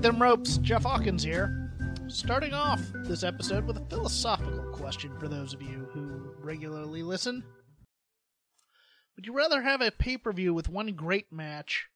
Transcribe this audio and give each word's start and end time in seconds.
Shake 0.00 0.12
them 0.12 0.22
ropes, 0.22 0.56
Jeff 0.56 0.84
Hawkins 0.84 1.22
here. 1.22 1.70
Starting 2.08 2.54
off 2.54 2.80
this 3.04 3.22
episode 3.22 3.66
with 3.66 3.76
a 3.76 3.84
philosophical 3.90 4.64
question 4.72 5.14
for 5.18 5.28
those 5.28 5.52
of 5.52 5.60
you 5.60 5.90
who 5.92 6.32
regularly 6.38 7.02
listen. 7.02 7.44
Would 9.14 9.26
you 9.26 9.34
rather 9.34 9.60
have 9.60 9.82
a 9.82 9.90
pay 9.90 10.16
per 10.16 10.32
view 10.32 10.54
with 10.54 10.70
one 10.70 10.94
great 10.94 11.30
match 11.30 11.88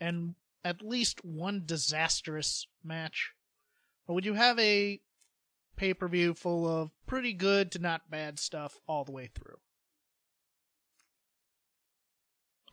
and 0.00 0.34
at 0.64 0.82
least 0.82 1.24
one 1.24 1.62
disastrous 1.64 2.66
match? 2.82 3.30
Or 4.08 4.16
would 4.16 4.24
you 4.24 4.34
have 4.34 4.58
a 4.58 5.00
pay 5.76 5.94
per 5.94 6.08
view 6.08 6.34
full 6.34 6.66
of 6.66 6.90
pretty 7.06 7.34
good 7.34 7.70
to 7.70 7.78
not 7.78 8.10
bad 8.10 8.40
stuff 8.40 8.80
all 8.88 9.04
the 9.04 9.12
way 9.12 9.30
through? 9.32 9.58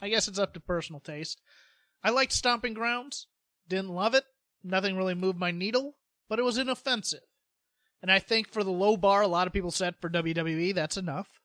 I 0.01 0.09
guess 0.09 0.27
it's 0.27 0.39
up 0.39 0.55
to 0.55 0.59
personal 0.59 1.01
taste. 1.01 1.39
I 2.03 2.09
liked 2.09 2.31
Stomping 2.33 2.73
Grounds, 2.73 3.27
didn't 3.69 3.89
love 3.89 4.15
it, 4.15 4.25
nothing 4.65 4.97
really 4.97 5.13
moved 5.13 5.37
my 5.37 5.51
needle, 5.51 5.95
but 6.27 6.39
it 6.39 6.43
was 6.43 6.57
inoffensive. 6.57 7.21
And 8.01 8.11
I 8.11 8.19
think 8.19 8.51
for 8.51 8.63
the 8.63 8.71
low 8.71 8.97
bar 8.97 9.21
a 9.21 9.27
lot 9.27 9.47
of 9.47 9.53
people 9.53 9.71
set 9.71 9.99
for 9.99 10.09
WWE, 10.09 10.73
that's 10.73 10.97
enough. 10.97 11.39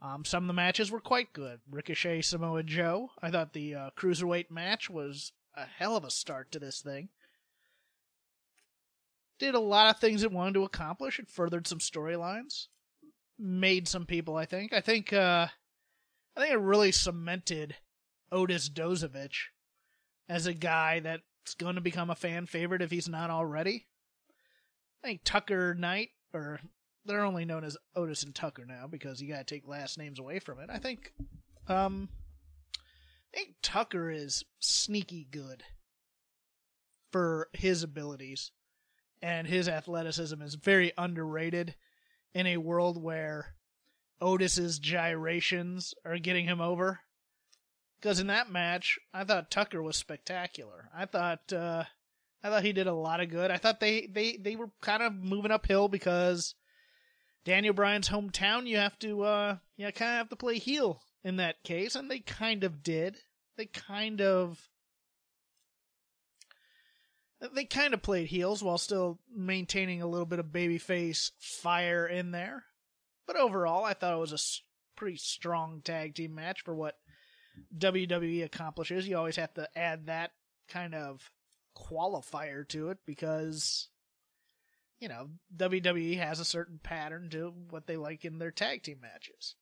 Um, 0.00 0.24
some 0.24 0.44
of 0.44 0.48
the 0.48 0.52
matches 0.52 0.90
were 0.90 1.00
quite 1.00 1.32
good. 1.32 1.60
Ricochet, 1.70 2.22
Samoa 2.22 2.62
Joe. 2.62 3.10
I 3.22 3.30
thought 3.30 3.52
the 3.52 3.74
uh, 3.74 3.90
cruiserweight 3.96 4.50
match 4.50 4.90
was 4.90 5.32
a 5.56 5.64
hell 5.64 5.96
of 5.96 6.04
a 6.04 6.10
start 6.10 6.52
to 6.52 6.58
this 6.58 6.80
thing. 6.80 7.08
Did 9.38 9.54
a 9.54 9.60
lot 9.60 9.94
of 9.94 10.00
things 10.00 10.22
it 10.22 10.32
wanted 10.32 10.54
to 10.54 10.64
accomplish. 10.64 11.18
It 11.18 11.28
furthered 11.28 11.66
some 11.66 11.78
storylines. 11.78 12.66
Made 13.38 13.88
some 13.88 14.04
people, 14.04 14.36
I 14.36 14.44
think. 14.44 14.72
I 14.72 14.80
think, 14.80 15.12
uh, 15.12 15.48
I 16.36 16.40
think 16.40 16.52
it 16.52 16.58
really 16.58 16.92
cemented 16.92 17.76
Otis 18.30 18.68
Dozovic 18.68 19.34
as 20.28 20.46
a 20.46 20.54
guy 20.54 21.00
that 21.00 21.20
going 21.52 21.74
to 21.74 21.82
become 21.82 22.08
a 22.08 22.14
fan 22.14 22.46
favorite 22.46 22.80
if 22.80 22.90
he's 22.90 23.08
not 23.08 23.28
already. 23.28 23.86
I 25.02 25.08
think 25.08 25.20
Tucker 25.24 25.74
Knight, 25.74 26.08
or 26.32 26.60
they're 27.04 27.24
only 27.24 27.44
known 27.44 27.64
as 27.64 27.76
Otis 27.94 28.22
and 28.22 28.34
Tucker 28.34 28.64
now 28.64 28.86
because 28.86 29.20
you 29.20 29.28
got 29.28 29.46
to 29.46 29.54
take 29.54 29.68
last 29.68 29.98
names 29.98 30.18
away 30.18 30.38
from 30.38 30.58
it. 30.60 30.70
I 30.72 30.78
think, 30.78 31.12
um, 31.68 32.08
I 33.34 33.36
think 33.36 33.56
Tucker 33.60 34.10
is 34.10 34.44
sneaky 34.60 35.26
good 35.30 35.62
for 37.12 37.48
his 37.52 37.82
abilities, 37.82 38.50
and 39.20 39.46
his 39.46 39.68
athleticism 39.68 40.40
is 40.40 40.54
very 40.54 40.92
underrated 40.96 41.74
in 42.32 42.46
a 42.46 42.56
world 42.56 43.00
where 43.02 43.54
Otis's 44.20 44.78
gyrations 44.78 45.94
are 46.04 46.18
getting 46.18 46.46
him 46.46 46.60
over. 46.60 47.00
Because 48.04 48.20
in 48.20 48.26
that 48.26 48.52
match, 48.52 48.98
I 49.14 49.24
thought 49.24 49.50
Tucker 49.50 49.82
was 49.82 49.96
spectacular. 49.96 50.90
I 50.94 51.06
thought 51.06 51.50
uh, 51.50 51.84
I 52.42 52.50
thought 52.50 52.62
he 52.62 52.74
did 52.74 52.86
a 52.86 52.92
lot 52.92 53.20
of 53.20 53.30
good. 53.30 53.50
I 53.50 53.56
thought 53.56 53.80
they 53.80 54.06
they 54.06 54.36
they 54.36 54.56
were 54.56 54.68
kind 54.82 55.02
of 55.02 55.14
moving 55.14 55.50
uphill 55.50 55.88
because 55.88 56.54
Daniel 57.46 57.72
Bryan's 57.72 58.10
hometown. 58.10 58.66
You 58.66 58.76
have 58.76 58.98
to 58.98 59.22
uh, 59.22 59.56
you 59.78 59.86
kind 59.86 60.10
of 60.10 60.18
have 60.18 60.28
to 60.28 60.36
play 60.36 60.58
heel 60.58 61.00
in 61.24 61.36
that 61.36 61.62
case, 61.62 61.94
and 61.94 62.10
they 62.10 62.18
kind 62.18 62.62
of 62.62 62.82
did. 62.82 63.16
They 63.56 63.64
kind 63.64 64.20
of 64.20 64.68
they 67.54 67.64
kind 67.64 67.94
of 67.94 68.02
played 68.02 68.26
heels 68.26 68.62
while 68.62 68.76
still 68.76 69.18
maintaining 69.34 70.02
a 70.02 70.06
little 70.06 70.26
bit 70.26 70.40
of 70.40 70.46
babyface 70.48 71.30
fire 71.38 72.06
in 72.06 72.32
there. 72.32 72.64
But 73.26 73.36
overall, 73.36 73.82
I 73.82 73.94
thought 73.94 74.12
it 74.12 74.20
was 74.20 74.34
a 74.34 75.00
pretty 75.00 75.16
strong 75.16 75.80
tag 75.82 76.16
team 76.16 76.34
match 76.34 76.60
for 76.60 76.74
what 76.74 76.96
WWE 77.76 78.44
accomplishes. 78.44 79.06
You 79.08 79.16
always 79.16 79.36
have 79.36 79.54
to 79.54 79.68
add 79.76 80.06
that 80.06 80.32
kind 80.68 80.94
of 80.94 81.30
qualifier 81.76 82.66
to 82.68 82.90
it 82.90 82.98
because 83.04 83.88
you 85.00 85.08
know 85.08 85.28
WWE 85.56 86.16
has 86.18 86.40
a 86.40 86.44
certain 86.44 86.78
pattern 86.82 87.28
to 87.30 87.52
what 87.70 87.86
they 87.86 87.96
like 87.96 88.24
in 88.24 88.38
their 88.38 88.50
tag 88.50 88.82
team 88.82 89.00
matches. 89.00 89.56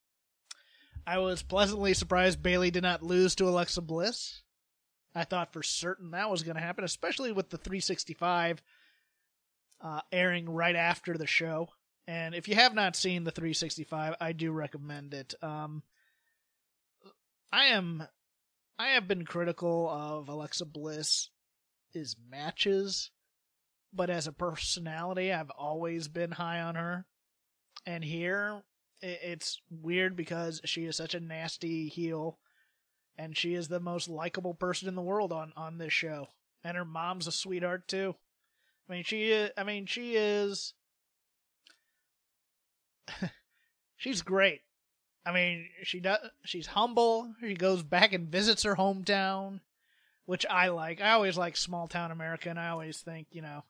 I 1.05 1.17
was 1.17 1.43
pleasantly 1.43 1.93
surprised 1.93 2.41
Bayley 2.41 2.71
did 2.71 2.83
not 2.83 3.03
lose 3.03 3.35
to 3.35 3.47
Alexa 3.47 3.81
Bliss. 3.81 4.41
I 5.15 5.25
thought 5.25 5.53
for 5.53 5.61
certain 5.61 6.11
that 6.11 6.29
was 6.29 6.43
going 6.43 6.55
to 6.55 6.61
happen, 6.61 6.83
especially 6.83 7.31
with 7.31 7.49
the 7.49 7.57
365 7.57 8.61
uh, 9.81 10.01
airing 10.11 10.49
right 10.49 10.75
after 10.75 11.17
the 11.17 11.27
show. 11.27 11.67
And 12.07 12.33
if 12.33 12.47
you 12.47 12.55
have 12.55 12.73
not 12.73 12.95
seen 12.95 13.23
the 13.23 13.31
365, 13.31 14.15
I 14.19 14.31
do 14.31 14.51
recommend 14.51 15.13
it. 15.13 15.33
Um, 15.41 15.83
I 17.53 17.65
am 17.65 18.07
I 18.79 18.87
have 18.89 19.07
been 19.07 19.25
critical 19.25 19.87
of 19.87 20.27
Alexa 20.27 20.65
Bliss 20.65 21.29
is 21.93 22.15
matches, 22.27 23.11
but 23.93 24.09
as 24.09 24.25
a 24.25 24.31
personality, 24.31 25.31
I've 25.31 25.51
always 25.51 26.07
been 26.07 26.31
high 26.31 26.61
on 26.61 26.73
her. 26.73 27.05
And 27.85 28.03
here, 28.03 28.63
it's 29.03 29.61
weird 29.69 30.15
because 30.15 30.61
she 30.65 30.85
is 30.85 30.97
such 30.97 31.13
a 31.13 31.19
nasty 31.19 31.89
heel, 31.89 32.39
and 33.19 33.37
she 33.37 33.53
is 33.53 33.67
the 33.67 33.79
most 33.79 34.09
likable 34.09 34.55
person 34.55 34.87
in 34.87 34.95
the 34.95 35.01
world 35.03 35.31
on 35.31 35.53
on 35.55 35.77
this 35.77 35.93
show. 35.93 36.29
And 36.63 36.75
her 36.75 36.85
mom's 36.85 37.27
a 37.27 37.31
sweetheart 37.31 37.87
too. 37.87 38.15
I 38.89 38.93
mean, 38.93 39.03
she 39.03 39.29
is. 39.29 39.51
I 39.55 39.63
mean, 39.63 39.85
she 39.85 40.15
is. 40.15 40.73
she's 43.95 44.23
great. 44.23 44.61
I 45.25 45.31
mean, 45.31 45.69
she 45.83 45.99
does. 45.99 46.19
She's 46.43 46.67
humble. 46.67 47.33
She 47.39 47.53
goes 47.53 47.81
back 47.81 48.13
and 48.13 48.29
visits 48.29 48.63
her 48.63 48.75
hometown, 48.75 49.61
which 50.25 50.45
I 50.49 50.67
like. 50.67 51.01
I 51.01 51.11
always 51.11 51.37
like 51.37 51.55
small 51.55 51.87
town 51.87 52.11
America, 52.11 52.49
and 52.49 52.59
I 52.59 52.69
always 52.69 52.99
think, 52.99 53.27
you 53.31 53.41
know, 53.41 53.63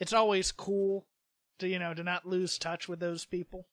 it's 0.00 0.12
always 0.12 0.50
cool 0.52 1.06
to 1.58 1.68
you 1.68 1.78
know 1.78 1.94
to 1.94 2.02
not 2.02 2.26
lose 2.26 2.58
touch 2.58 2.88
with 2.88 2.98
those 2.98 3.24
people. 3.24 3.66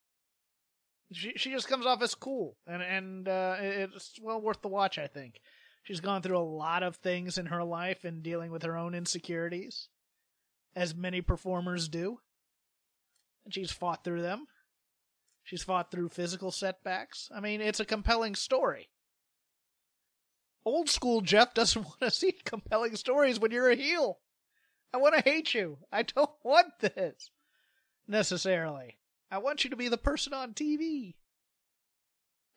She 1.12 1.34
she 1.36 1.52
just 1.52 1.68
comes 1.68 1.86
off 1.86 2.02
as 2.03 2.14
cool, 2.14 2.56
and 2.68 2.84
and 2.84 3.28
uh, 3.28 3.56
it's 3.59 4.20
well 4.22 4.40
worth 4.40 4.62
the 4.62 4.68
watch. 4.68 5.00
I 5.00 5.08
think 5.08 5.41
she's 5.81 6.02
gone 6.02 6.22
through 6.22 6.38
a 6.38 6.40
lot 6.40 6.84
of 6.84 6.97
things 6.97 7.40
in 7.40 7.47
her 7.47 7.64
life 7.64 8.03
and 8.03 8.22
dealing 8.22 8.52
with 8.52 8.62
her 8.62 8.78
own 8.78 8.94
insecurities, 8.94 9.88
as 10.75 10.94
many 10.94 11.22
performers 11.22 11.88
do, 11.88 12.20
and 13.44 13.53
she's 13.53 13.72
fought 13.72 14.03
through 14.03 14.22
them 14.22 14.46
She's 15.44 15.64
fought 15.64 15.92
through 15.92 16.09
physical 16.09 16.52
setbacks. 16.52 17.30
I 17.36 17.40
mean, 17.42 17.59
it's 17.59 17.80
a 17.80 17.86
compelling 17.86 18.36
story. 18.36 18.90
Old 20.66 20.90
school 20.90 21.22
Jeff 21.22 21.54
doesn't 21.54 21.84
want 21.84 22.00
to 22.00 22.12
see 22.12 22.31
compelling 22.31 22.96
stories 22.96 23.40
when 23.40 23.52
you're 23.52 23.70
a 23.70 23.76
heel. 23.76 24.20
I 24.94 24.97
want 24.97 25.16
to 25.16 25.22
hate 25.22 25.53
you. 25.53 25.79
I 25.91 26.03
don't 26.03 26.29
want 26.44 26.79
this 26.79 27.32
necessarily. 28.08 28.97
I 29.29 29.40
want 29.40 29.64
you 29.64 29.70
to 29.72 29.76
be 29.76 29.90
the 29.90 29.97
person 29.97 30.34
on 30.34 30.53
TV. 30.53 31.16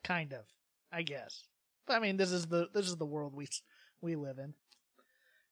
Kind 0.03 0.31
of, 0.31 0.45
I 0.91 1.01
guess. 1.01 1.43
I 1.89 1.99
mean, 1.99 2.17
this 2.17 2.31
is 2.31 2.47
the 2.47 2.69
this 2.73 2.87
is 2.87 2.97
the 2.97 3.05
world 3.05 3.33
we 3.33 3.47
we 4.01 4.15
live 4.15 4.37
in. 4.37 4.53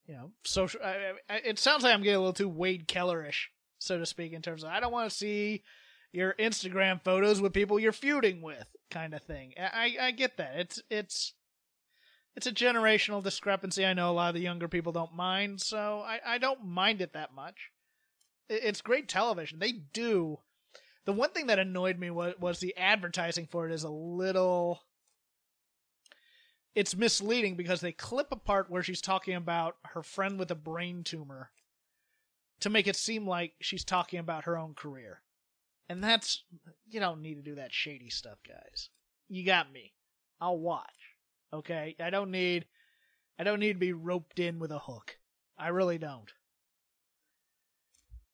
You 0.06 0.14
know, 0.14 0.32
social. 0.44 0.82
I, 0.84 1.14
I, 1.30 1.38
it 1.38 1.60
sounds 1.60 1.84
like 1.84 1.94
I'm 1.94 2.04
getting 2.04 2.18
a 2.18 2.20
little 2.20 2.34
too 2.34 2.48
Wade 2.48 2.88
Kellerish, 2.88 3.48
so 3.80 3.98
to 3.98 4.06
speak, 4.06 4.34
in 4.34 4.42
terms 4.42 4.64
of 4.64 4.70
I 4.70 4.80
don't 4.80 4.92
want 4.92 5.10
to 5.10 5.16
see 5.16 5.64
your 6.16 6.34
Instagram 6.40 7.02
photos 7.04 7.42
with 7.42 7.54
people 7.54 7.80
you're 7.80 7.92
feuding 7.92 8.42
with, 8.42 8.68
kind 8.90 9.14
of 9.14 9.22
thing. 9.24 9.54
I 9.60 9.96
I 10.00 10.12
get 10.12 10.38
that. 10.38 10.56
It's 10.58 10.82
it's 10.90 11.34
it's 12.36 12.48
a 12.48 12.52
generational 12.52 13.24
discrepancy. 13.24 13.86
I 13.86 13.94
know 13.94 14.10
a 14.10 14.14
lot 14.14 14.30
of 14.30 14.36
the 14.36 14.42
younger 14.42 14.68
people 14.68 14.92
don't 14.92 15.16
mind, 15.16 15.62
so 15.62 16.00
I 16.00 16.20
I 16.26 16.38
don't 16.38 16.66
mind 16.66 17.02
it 17.02 17.14
that 17.14 17.34
much. 17.34 17.72
It's 18.50 18.82
great 18.82 19.10
television. 19.10 19.60
They 19.60 19.72
do. 19.72 20.40
The 21.06 21.14
one 21.14 21.32
thing 21.32 21.48
that 21.48 21.60
annoyed 21.60 22.00
me 22.00 22.10
was 22.10 22.36
was 22.40 22.60
the 22.60 22.76
advertising 22.78 23.48
for 23.48 23.68
it 23.68 23.74
is 23.74 23.84
a 23.84 23.90
little 23.90 24.82
it's 26.74 26.96
misleading 26.96 27.56
because 27.56 27.80
they 27.80 27.94
clip 27.94 28.28
a 28.32 28.36
part 28.36 28.70
where 28.70 28.84
she's 28.84 29.02
talking 29.02 29.34
about 29.34 29.78
her 29.94 30.04
friend 30.04 30.38
with 30.38 30.52
a 30.52 30.56
brain 30.56 31.04
tumor 31.04 31.52
to 32.60 32.70
make 32.70 32.88
it 32.88 32.98
seem 32.98 33.28
like 33.28 33.54
she's 33.62 33.86
talking 33.86 34.20
about 34.20 34.44
her 34.44 34.58
own 34.58 34.74
career. 34.74 35.22
And 35.90 36.04
that's 36.04 36.44
you 36.88 37.00
don't 37.00 37.22
need 37.22 37.36
to 37.36 37.42
do 37.42 37.56
that 37.56 37.74
shady 37.74 38.10
stuff, 38.10 38.40
guys. 38.48 38.90
You 39.28 39.46
got 39.46 39.72
me. 39.72 39.94
I'll 40.42 40.60
watch. 40.60 40.90
Okay? 41.54 41.96
I 42.00 42.10
don't 42.10 42.32
need 42.32 42.66
I 43.38 43.44
don't 43.44 43.60
need 43.60 43.74
to 43.74 43.80
be 43.80 43.94
roped 43.94 44.40
in 44.40 44.60
with 44.60 44.72
a 44.72 44.80
hook. 44.80 45.18
I 45.58 45.70
really 45.70 45.98
don't. 45.98 46.32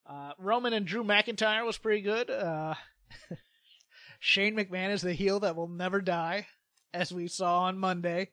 Uh, 0.05 0.33
Roman 0.37 0.73
and 0.73 0.85
Drew 0.85 1.03
McIntyre 1.03 1.65
was 1.65 1.77
pretty 1.77 2.01
good. 2.01 2.29
Uh, 2.29 2.75
Shane 4.19 4.55
McMahon 4.55 4.91
is 4.91 5.01
the 5.01 5.13
heel 5.13 5.39
that 5.39 5.55
will 5.55 5.67
never 5.67 6.01
die, 6.01 6.47
as 6.93 7.11
we 7.11 7.27
saw 7.27 7.61
on 7.61 7.77
Monday 7.77 8.31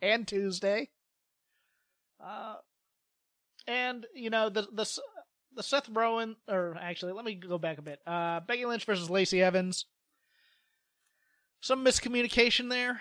and 0.00 0.26
Tuesday. 0.26 0.90
Uh, 2.24 2.56
and 3.66 4.06
you 4.14 4.30
know 4.30 4.48
the 4.48 4.66
the 4.72 4.84
the 5.54 5.62
Seth 5.62 5.88
Rowan, 5.88 6.36
or 6.48 6.76
actually, 6.80 7.12
let 7.12 7.24
me 7.24 7.34
go 7.34 7.58
back 7.58 7.78
a 7.78 7.82
bit. 7.82 8.00
Uh, 8.06 8.40
Becky 8.40 8.64
Lynch 8.64 8.84
versus 8.84 9.10
Lacey 9.10 9.42
Evans. 9.42 9.86
Some 11.60 11.84
miscommunication 11.84 12.70
there. 12.70 13.00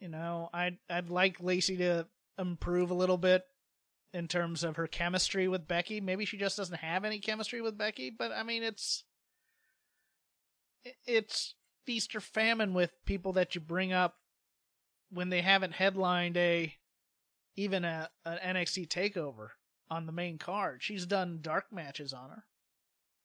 You 0.00 0.08
know, 0.08 0.50
I'd 0.52 0.78
I'd 0.88 1.10
like 1.10 1.42
Lacey 1.42 1.76
to 1.78 2.06
improve 2.38 2.90
a 2.90 2.94
little 2.94 3.18
bit 3.18 3.44
in 4.12 4.28
terms 4.28 4.64
of 4.64 4.76
her 4.76 4.86
chemistry 4.86 5.46
with 5.48 5.68
Becky. 5.68 6.00
Maybe 6.00 6.24
she 6.24 6.36
just 6.36 6.56
doesn't 6.56 6.76
have 6.76 7.04
any 7.04 7.18
chemistry 7.20 7.60
with 7.60 7.78
Becky, 7.78 8.10
but 8.10 8.32
I 8.32 8.42
mean, 8.42 8.62
it's 8.62 9.04
it's 11.06 11.54
feast 11.86 12.14
or 12.14 12.20
famine 12.20 12.74
with 12.74 12.92
people 13.04 13.34
that 13.34 13.54
you 13.54 13.60
bring 13.60 13.92
up 13.92 14.16
when 15.10 15.28
they 15.28 15.42
haven't 15.42 15.72
headlined 15.72 16.36
a 16.36 16.74
even 17.56 17.84
a 17.84 18.08
an 18.24 18.56
NXT 18.56 18.88
takeover 18.88 19.50
on 19.90 20.06
the 20.06 20.12
main 20.12 20.38
card. 20.38 20.82
She's 20.82 21.06
done 21.06 21.40
dark 21.42 21.72
matches 21.72 22.12
on 22.12 22.30
her 22.30 22.44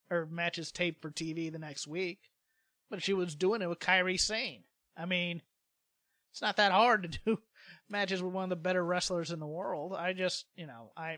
or 0.10 0.26
matches 0.26 0.72
taped 0.72 1.02
for 1.02 1.12
TV 1.12 1.52
the 1.52 1.60
next 1.60 1.88
week, 1.88 2.32
but 2.90 3.04
she 3.04 3.14
was 3.14 3.36
doing 3.36 3.62
it 3.62 3.70
with 3.70 3.80
Kairi 3.80 4.20
Sane. 4.20 4.64
I 4.98 5.06
mean, 5.06 5.42
it's 6.32 6.42
not 6.42 6.58
that 6.58 6.72
hard 6.72 7.04
to 7.04 7.20
do 7.26 7.40
matches 7.90 8.22
with 8.22 8.34
one 8.34 8.46
of 8.46 8.50
the 8.50 8.56
better 8.56 8.84
wrestlers 8.84 9.32
in 9.32 9.40
the 9.40 9.48
world. 9.48 9.94
I 9.94 10.14
just, 10.14 10.46
you 10.56 10.68
know, 10.68 10.92
I 10.98 11.18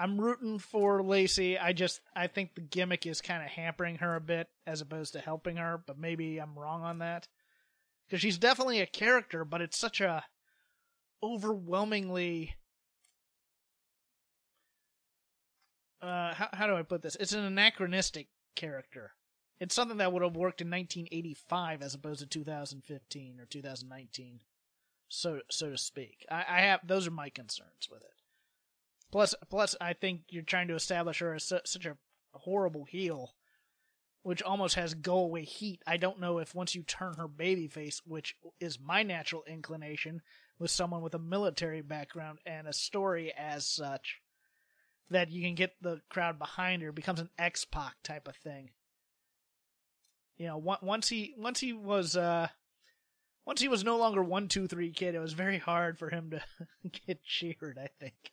I'm 0.00 0.20
rooting 0.20 0.58
for 0.58 1.02
Lacey. 1.02 1.58
I 1.58 1.72
just 1.72 2.00
I 2.14 2.28
think 2.28 2.54
the 2.54 2.60
gimmick 2.60 3.06
is 3.06 3.20
kind 3.20 3.42
of 3.42 3.48
hampering 3.48 3.96
her 3.96 4.14
a 4.14 4.20
bit 4.20 4.48
as 4.66 4.80
opposed 4.80 5.14
to 5.14 5.20
helping 5.20 5.56
her, 5.56 5.82
but 5.84 5.98
maybe 5.98 6.38
I'm 6.38 6.58
wrong 6.58 6.82
on 6.82 6.98
that. 6.98 7.26
Cuz 8.10 8.20
she's 8.20 8.38
definitely 8.38 8.80
a 8.80 8.86
character, 8.86 9.44
but 9.44 9.60
it's 9.60 9.76
such 9.78 10.00
a 10.00 10.24
overwhelmingly 11.22 12.54
uh 16.02 16.34
how 16.34 16.48
how 16.52 16.66
do 16.66 16.76
I 16.76 16.82
put 16.82 17.02
this? 17.02 17.16
It's 17.16 17.32
an 17.32 17.44
anachronistic 17.44 18.28
character. 18.54 19.12
It's 19.60 19.74
something 19.74 19.98
that 19.98 20.12
would 20.12 20.22
have 20.22 20.36
worked 20.36 20.60
in 20.60 20.70
1985 20.70 21.82
as 21.82 21.94
opposed 21.94 22.20
to 22.20 22.26
2015 22.26 23.40
or 23.40 23.44
2019 23.44 24.40
so 25.08 25.40
so 25.50 25.70
to 25.70 25.78
speak. 25.78 26.26
I, 26.30 26.44
I 26.48 26.60
have 26.60 26.86
those 26.86 27.06
are 27.06 27.12
my 27.12 27.30
concerns 27.30 27.88
with 27.90 28.02
it. 28.02 28.14
Plus, 29.10 29.34
plus, 29.48 29.74
I 29.80 29.94
think 29.94 30.22
you're 30.28 30.42
trying 30.42 30.68
to 30.68 30.74
establish 30.74 31.20
her 31.20 31.34
as 31.34 31.44
su- 31.44 31.60
such 31.64 31.86
a 31.86 31.96
horrible 32.32 32.84
heel, 32.84 33.34
which 34.22 34.42
almost 34.42 34.74
has 34.74 34.92
go 34.92 35.18
away 35.18 35.44
heat. 35.44 35.82
I 35.86 35.96
don't 35.96 36.20
know 36.20 36.38
if 36.38 36.54
once 36.54 36.74
you 36.74 36.82
turn 36.82 37.14
her 37.14 37.26
babyface, 37.26 38.02
which 38.04 38.36
is 38.60 38.78
my 38.78 39.02
natural 39.02 39.44
inclination, 39.44 40.20
with 40.58 40.70
someone 40.70 41.00
with 41.00 41.14
a 41.14 41.18
military 41.18 41.80
background 41.80 42.38
and 42.44 42.68
a 42.68 42.72
story 42.74 43.32
as 43.34 43.66
such, 43.66 44.20
that 45.10 45.30
you 45.30 45.42
can 45.42 45.54
get 45.54 45.74
the 45.80 46.00
crowd 46.08 46.38
behind 46.38 46.82
her. 46.82 46.92
Becomes 46.92 47.20
an 47.20 47.30
X 47.38 47.64
Pac 47.64 47.94
type 48.02 48.28
of 48.28 48.36
thing. 48.36 48.70
You 50.36 50.46
know, 50.46 50.58
once 50.58 51.08
he 51.08 51.34
once 51.36 51.60
he 51.60 51.72
was 51.72 52.16
uh, 52.16 52.48
once 53.44 53.60
he 53.60 53.68
was 53.68 53.84
no 53.84 53.96
longer 53.96 54.22
one 54.22 54.48
two 54.48 54.66
three 54.66 54.92
kid, 54.92 55.14
it 55.14 55.20
was 55.20 55.32
very 55.32 55.58
hard 55.58 55.98
for 55.98 56.10
him 56.10 56.30
to 56.30 56.42
get 57.06 57.24
cheered. 57.24 57.78
I 57.80 57.88
think. 57.98 58.32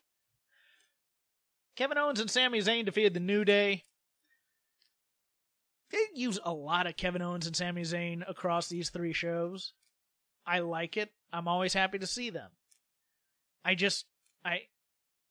Kevin 1.76 1.98
Owens 1.98 2.20
and 2.20 2.30
Sami 2.30 2.60
Zayn 2.60 2.86
defeated 2.86 3.14
the 3.14 3.20
New 3.20 3.44
Day. 3.44 3.84
They 5.92 5.98
use 6.14 6.40
a 6.44 6.54
lot 6.54 6.88
of 6.88 6.96
Kevin 6.96 7.22
Owens 7.22 7.48
and 7.48 7.56
Sami 7.56 7.82
Zayn 7.82 8.28
across 8.30 8.70
these 8.70 8.90
three 8.90 9.14
shows. 9.14 9.74
I 10.46 10.60
like 10.60 10.96
it. 10.96 11.12
I'm 11.34 11.48
always 11.48 11.74
happy 11.74 12.00
to 12.00 12.08
see 12.08 12.30
them. 12.30 12.52
I 13.64 13.76
just 13.76 14.06
I 14.44 14.62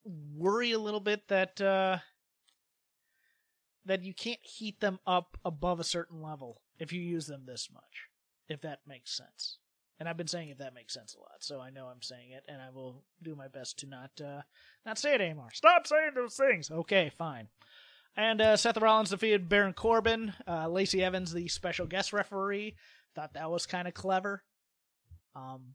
worry 0.04 0.72
a 0.72 0.78
little 0.78 1.00
bit 1.00 1.28
that 1.28 1.60
uh 1.60 1.98
that 3.86 4.02
you 4.02 4.14
can't 4.14 4.40
heat 4.42 4.80
them 4.80 4.98
up 5.06 5.36
above 5.44 5.80
a 5.80 5.84
certain 5.84 6.22
level 6.22 6.60
if 6.78 6.92
you 6.92 7.00
use 7.00 7.26
them 7.26 7.44
this 7.46 7.68
much, 7.72 8.08
if 8.48 8.60
that 8.62 8.80
makes 8.86 9.14
sense. 9.14 9.58
And 10.00 10.08
I've 10.08 10.16
been 10.16 10.26
saying 10.26 10.48
if 10.48 10.58
that 10.58 10.74
makes 10.74 10.92
sense 10.92 11.14
a 11.14 11.20
lot, 11.20 11.36
so 11.40 11.60
I 11.60 11.70
know 11.70 11.86
I'm 11.86 12.02
saying 12.02 12.32
it, 12.32 12.44
and 12.48 12.60
I 12.60 12.70
will 12.70 13.04
do 13.22 13.36
my 13.36 13.46
best 13.46 13.78
to 13.80 13.86
not 13.86 14.10
uh, 14.20 14.42
not 14.84 14.98
say 14.98 15.14
it 15.14 15.20
anymore. 15.20 15.50
Stop 15.52 15.86
saying 15.86 16.12
those 16.14 16.36
things. 16.36 16.70
Okay, 16.70 17.10
fine. 17.16 17.48
And 18.16 18.40
uh, 18.40 18.56
Seth 18.56 18.76
Rollins 18.76 19.10
defeated 19.10 19.48
Baron 19.48 19.72
Corbin. 19.72 20.32
Uh, 20.46 20.68
Lacey 20.68 21.02
Evans, 21.02 21.32
the 21.32 21.48
special 21.48 21.86
guest 21.86 22.12
referee, 22.12 22.76
thought 23.14 23.34
that 23.34 23.50
was 23.50 23.66
kind 23.66 23.88
of 23.88 23.94
clever. 23.94 24.42
Um, 25.34 25.74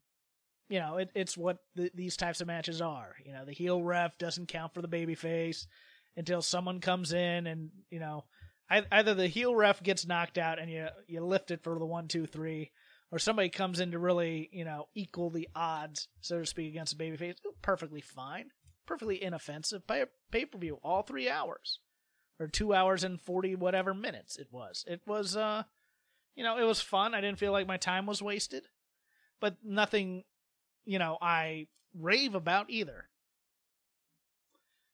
you 0.69 0.79
know, 0.79 0.97
it, 0.97 1.09
it's 1.15 1.37
what 1.37 1.57
the, 1.75 1.91
these 1.93 2.15
types 2.15 2.41
of 2.41 2.47
matches 2.47 2.81
are. 2.81 3.15
You 3.25 3.33
know, 3.33 3.43
the 3.45 3.53
heel 3.53 3.83
ref 3.83 4.17
doesn't 4.17 4.47
count 4.47 4.73
for 4.73 4.81
the 4.81 4.87
babyface 4.87 5.65
until 6.15 6.41
someone 6.41 6.79
comes 6.79 7.11
in, 7.11 7.47
and 7.47 7.71
you 7.89 7.99
know, 7.99 8.25
either 8.69 9.13
the 9.13 9.27
heel 9.27 9.55
ref 9.55 9.81
gets 9.83 10.05
knocked 10.05 10.37
out 10.37 10.59
and 10.59 10.69
you 10.69 10.87
you 11.07 11.25
lift 11.25 11.51
it 11.51 11.63
for 11.63 11.77
the 11.77 11.85
one, 11.85 12.07
two, 12.07 12.25
three, 12.25 12.71
or 13.11 13.19
somebody 13.19 13.49
comes 13.49 13.79
in 13.79 13.91
to 13.91 13.99
really, 13.99 14.49
you 14.51 14.65
know, 14.65 14.87
equal 14.93 15.29
the 15.29 15.49
odds, 15.55 16.07
so 16.21 16.39
to 16.39 16.45
speak, 16.45 16.69
against 16.69 16.93
a 16.93 16.97
babyface, 16.97 17.35
perfectly 17.61 18.01
fine, 18.01 18.49
perfectly 18.85 19.21
inoffensive. 19.21 19.87
Pay 19.87 20.05
pay 20.31 20.45
per 20.45 20.57
view, 20.57 20.79
all 20.83 21.01
three 21.01 21.29
hours, 21.29 21.79
or 22.39 22.47
two 22.47 22.73
hours 22.73 23.03
and 23.03 23.19
forty 23.19 23.55
whatever 23.55 23.93
minutes 23.93 24.37
it 24.37 24.47
was. 24.51 24.85
It 24.87 25.01
was, 25.07 25.35
uh, 25.35 25.63
you 26.35 26.43
know, 26.43 26.57
it 26.57 26.65
was 26.65 26.81
fun. 26.81 27.15
I 27.15 27.21
didn't 27.21 27.39
feel 27.39 27.51
like 27.51 27.67
my 27.67 27.77
time 27.77 28.05
was 28.05 28.21
wasted, 28.21 28.63
but 29.41 29.57
nothing, 29.63 30.23
you 30.89 30.97
know, 30.97 31.19
I 31.21 31.67
rave 31.93 32.33
about 32.33 32.71
either. 32.71 33.07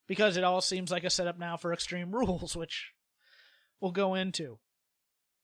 Because 0.07 0.35
it 0.35 0.43
all 0.43 0.59
seems 0.59 0.91
like 0.91 1.05
a 1.05 1.09
setup 1.09 1.39
now 1.39 1.55
for 1.55 1.71
Extreme 1.71 2.11
Rules, 2.15 2.55
which 2.55 2.91
we'll 3.79 3.91
go 3.91 4.13
into. 4.13 4.59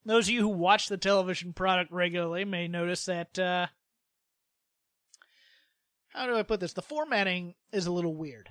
Those 0.05 0.27
of 0.27 0.33
you 0.33 0.41
who 0.41 0.49
watch 0.49 0.89
the 0.89 0.97
television 0.97 1.53
product 1.53 1.89
regularly 1.89 2.43
may 2.43 2.67
notice 2.67 3.05
that, 3.05 3.39
uh, 3.39 3.67
how 6.09 6.25
do 6.25 6.35
I 6.35 6.43
put 6.43 6.59
this? 6.59 6.73
The 6.73 6.81
formatting 6.81 7.55
is 7.71 7.85
a 7.85 7.91
little 7.91 8.15
weird 8.15 8.49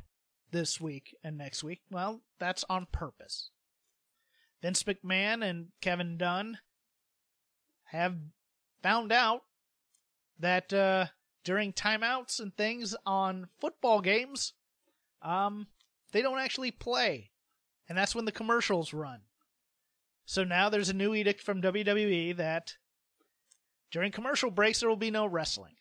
this 0.51 0.81
week 0.81 1.15
and 1.23 1.37
next 1.37 1.63
week. 1.63 1.83
Well, 1.91 2.23
that's 2.39 2.65
on 2.71 2.87
purpose. 2.91 3.51
Vince 4.63 4.85
McMahon 4.85 5.45
and 5.45 5.67
Kevin 5.83 6.17
Dunn 6.17 6.59
have 7.89 8.17
found 8.83 9.13
out 9.13 9.43
that 10.39 10.73
uh, 10.73 11.07
during 11.45 11.73
timeouts 11.73 12.41
and 12.41 12.55
things 12.55 12.95
on 13.07 13.49
football 13.59 14.01
games, 14.01 14.53
um, 15.23 15.67
they 16.13 16.23
don't 16.23 16.39
actually 16.39 16.71
play, 16.71 17.31
and 17.89 17.97
that's 17.97 18.15
when 18.15 18.25
the 18.25 18.33
commercials 18.33 18.93
run. 18.93 19.21
So 20.25 20.45
now 20.45 20.69
there's 20.69 20.89
a 20.89 20.95
new 20.95 21.15
edict 21.15 21.43
from 21.43 21.63
WWE 21.63 22.37
that 22.37 22.77
during 23.91 24.13
commercial 24.13 24.51
breaks 24.51 24.81
there 24.81 24.89
will 24.89 24.97
be 24.97 25.11
no 25.11 25.27
wrestling. 25.27 25.75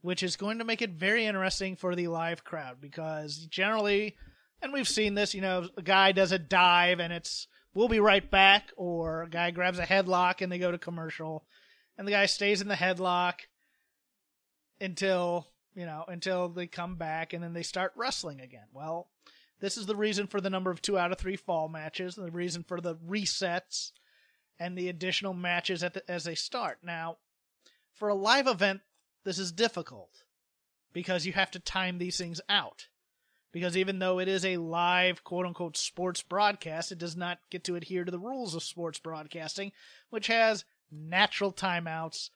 Which 0.00 0.22
is 0.22 0.36
going 0.36 0.58
to 0.58 0.64
make 0.64 0.80
it 0.80 0.90
very 0.90 1.26
interesting 1.26 1.74
for 1.74 1.96
the 1.96 2.06
live 2.06 2.44
crowd 2.44 2.80
because 2.80 3.46
generally, 3.46 4.16
and 4.62 4.72
we've 4.72 4.88
seen 4.88 5.14
this, 5.14 5.34
you 5.34 5.40
know, 5.40 5.68
a 5.76 5.82
guy 5.82 6.12
does 6.12 6.30
a 6.30 6.38
dive 6.38 7.00
and 7.00 7.12
it's 7.12 7.48
we'll 7.74 7.88
be 7.88 8.00
right 8.00 8.28
back, 8.28 8.72
or 8.76 9.22
a 9.22 9.28
guy 9.28 9.50
grabs 9.50 9.78
a 9.78 9.86
headlock 9.86 10.40
and 10.40 10.50
they 10.50 10.58
go 10.58 10.70
to 10.70 10.78
commercial, 10.78 11.44
and 11.96 12.06
the 12.06 12.12
guy 12.12 12.26
stays 12.26 12.60
in 12.60 12.68
the 12.68 12.74
headlock 12.74 13.34
until, 14.80 15.46
you 15.74 15.86
know, 15.86 16.04
until 16.08 16.48
they 16.48 16.66
come 16.66 16.96
back 16.96 17.32
and 17.32 17.42
then 17.42 17.52
they 17.52 17.62
start 17.62 17.92
wrestling 17.96 18.40
again. 18.40 18.66
Well, 18.72 19.08
this 19.60 19.76
is 19.76 19.86
the 19.86 19.96
reason 19.96 20.26
for 20.26 20.40
the 20.40 20.50
number 20.50 20.70
of 20.70 20.80
two 20.80 20.98
out 20.98 21.12
of 21.12 21.18
three 21.18 21.36
fall 21.36 21.68
matches, 21.68 22.14
the 22.14 22.30
reason 22.30 22.62
for 22.62 22.80
the 22.80 22.94
resets, 22.96 23.92
and 24.58 24.76
the 24.76 24.88
additional 24.88 25.34
matches 25.34 25.80
the, 25.80 26.02
as 26.08 26.24
they 26.24 26.34
start. 26.34 26.78
Now, 26.82 27.18
for 27.94 28.08
a 28.08 28.14
live 28.14 28.46
event, 28.46 28.80
this 29.24 29.38
is 29.38 29.52
difficult 29.52 30.22
because 30.92 31.26
you 31.26 31.32
have 31.32 31.50
to 31.52 31.58
time 31.58 31.98
these 31.98 32.18
things 32.18 32.40
out. 32.48 32.88
Because 33.50 33.76
even 33.76 33.98
though 33.98 34.18
it 34.18 34.28
is 34.28 34.44
a 34.44 34.58
live, 34.58 35.24
quote 35.24 35.46
unquote, 35.46 35.76
sports 35.76 36.22
broadcast, 36.22 36.92
it 36.92 36.98
does 36.98 37.16
not 37.16 37.38
get 37.50 37.64
to 37.64 37.76
adhere 37.76 38.04
to 38.04 38.10
the 38.10 38.18
rules 38.18 38.54
of 38.54 38.62
sports 38.62 38.98
broadcasting, 38.98 39.72
which 40.10 40.26
has 40.26 40.64
natural 40.90 41.52
timeouts 41.52 42.30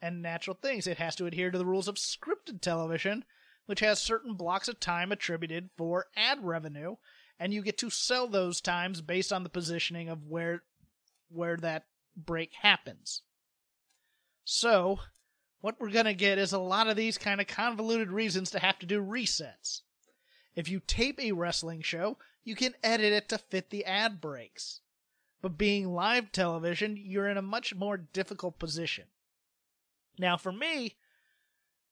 and 0.00 0.22
natural 0.22 0.56
things. 0.60 0.86
It 0.86 0.98
has 0.98 1.16
to 1.16 1.26
adhere 1.26 1.50
to 1.50 1.58
the 1.58 1.66
rules 1.66 1.88
of 1.88 1.96
scripted 1.96 2.60
television, 2.60 3.24
which 3.66 3.80
has 3.80 4.00
certain 4.00 4.34
blocks 4.34 4.68
of 4.68 4.80
time 4.80 5.12
attributed 5.12 5.70
for 5.76 6.06
ad 6.16 6.44
revenue, 6.44 6.96
and 7.38 7.52
you 7.52 7.62
get 7.62 7.78
to 7.78 7.90
sell 7.90 8.26
those 8.26 8.60
times 8.60 9.00
based 9.00 9.32
on 9.32 9.42
the 9.42 9.48
positioning 9.48 10.08
of 10.08 10.26
where 10.26 10.62
where 11.30 11.56
that 11.58 11.84
break 12.16 12.54
happens. 12.62 13.22
So, 14.44 15.00
what 15.60 15.78
we're 15.78 15.90
going 15.90 16.06
to 16.06 16.14
get 16.14 16.38
is 16.38 16.52
a 16.52 16.58
lot 16.58 16.88
of 16.88 16.96
these 16.96 17.18
kind 17.18 17.40
of 17.40 17.46
convoluted 17.46 18.10
reasons 18.10 18.50
to 18.50 18.58
have 18.58 18.78
to 18.78 18.86
do 18.86 19.02
resets. 19.02 19.82
If 20.54 20.68
you 20.68 20.80
tape 20.80 21.20
a 21.20 21.32
wrestling 21.32 21.82
show, 21.82 22.16
you 22.44 22.56
can 22.56 22.74
edit 22.82 23.12
it 23.12 23.28
to 23.28 23.38
fit 23.38 23.70
the 23.70 23.84
ad 23.84 24.20
breaks. 24.20 24.80
But 25.42 25.58
being 25.58 25.92
live 25.92 26.32
television, 26.32 26.96
you're 26.96 27.28
in 27.28 27.36
a 27.36 27.42
much 27.42 27.74
more 27.74 27.96
difficult 27.96 28.58
position. 28.58 29.04
Now, 30.18 30.36
for 30.36 30.52
me, 30.52 30.96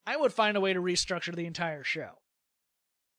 I 0.07 0.17
would 0.17 0.33
find 0.33 0.57
a 0.57 0.61
way 0.61 0.73
to 0.73 0.81
restructure 0.81 1.35
the 1.35 1.47
entire 1.47 1.85
show. 1.85 2.19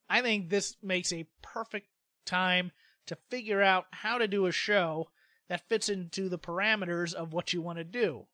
I 0.09 0.21
think 0.21 0.49
this 0.49 0.77
makes 0.81 1.11
a 1.11 1.27
perfect 1.41 1.87
time 2.25 2.71
to 3.07 3.17
figure 3.29 3.61
out 3.61 3.85
how 3.91 4.17
to 4.17 4.27
do 4.27 4.45
a 4.45 4.51
show 4.51 5.07
that 5.49 5.67
fits 5.69 5.89
into 5.89 6.29
the 6.29 6.39
parameters 6.39 7.13
of 7.13 7.33
what 7.33 7.53
you 7.53 7.61
want 7.61 7.77
to 7.77 7.83
do. 7.83 8.27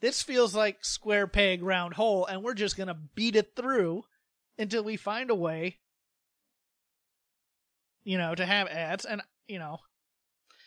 This 0.00 0.22
feels 0.22 0.54
like 0.54 0.84
square 0.84 1.28
peg 1.28 1.62
round 1.62 1.94
hole, 1.94 2.26
and 2.26 2.42
we're 2.42 2.54
just 2.54 2.76
going 2.76 2.88
to 2.88 2.98
beat 3.14 3.36
it 3.36 3.54
through 3.54 4.04
until 4.58 4.82
we 4.82 4.96
find 4.96 5.30
a 5.30 5.34
way, 5.34 5.78
you 8.02 8.18
know, 8.18 8.34
to 8.34 8.44
have 8.44 8.66
ads. 8.66 9.04
And, 9.04 9.22
you 9.46 9.60
know, 9.60 9.78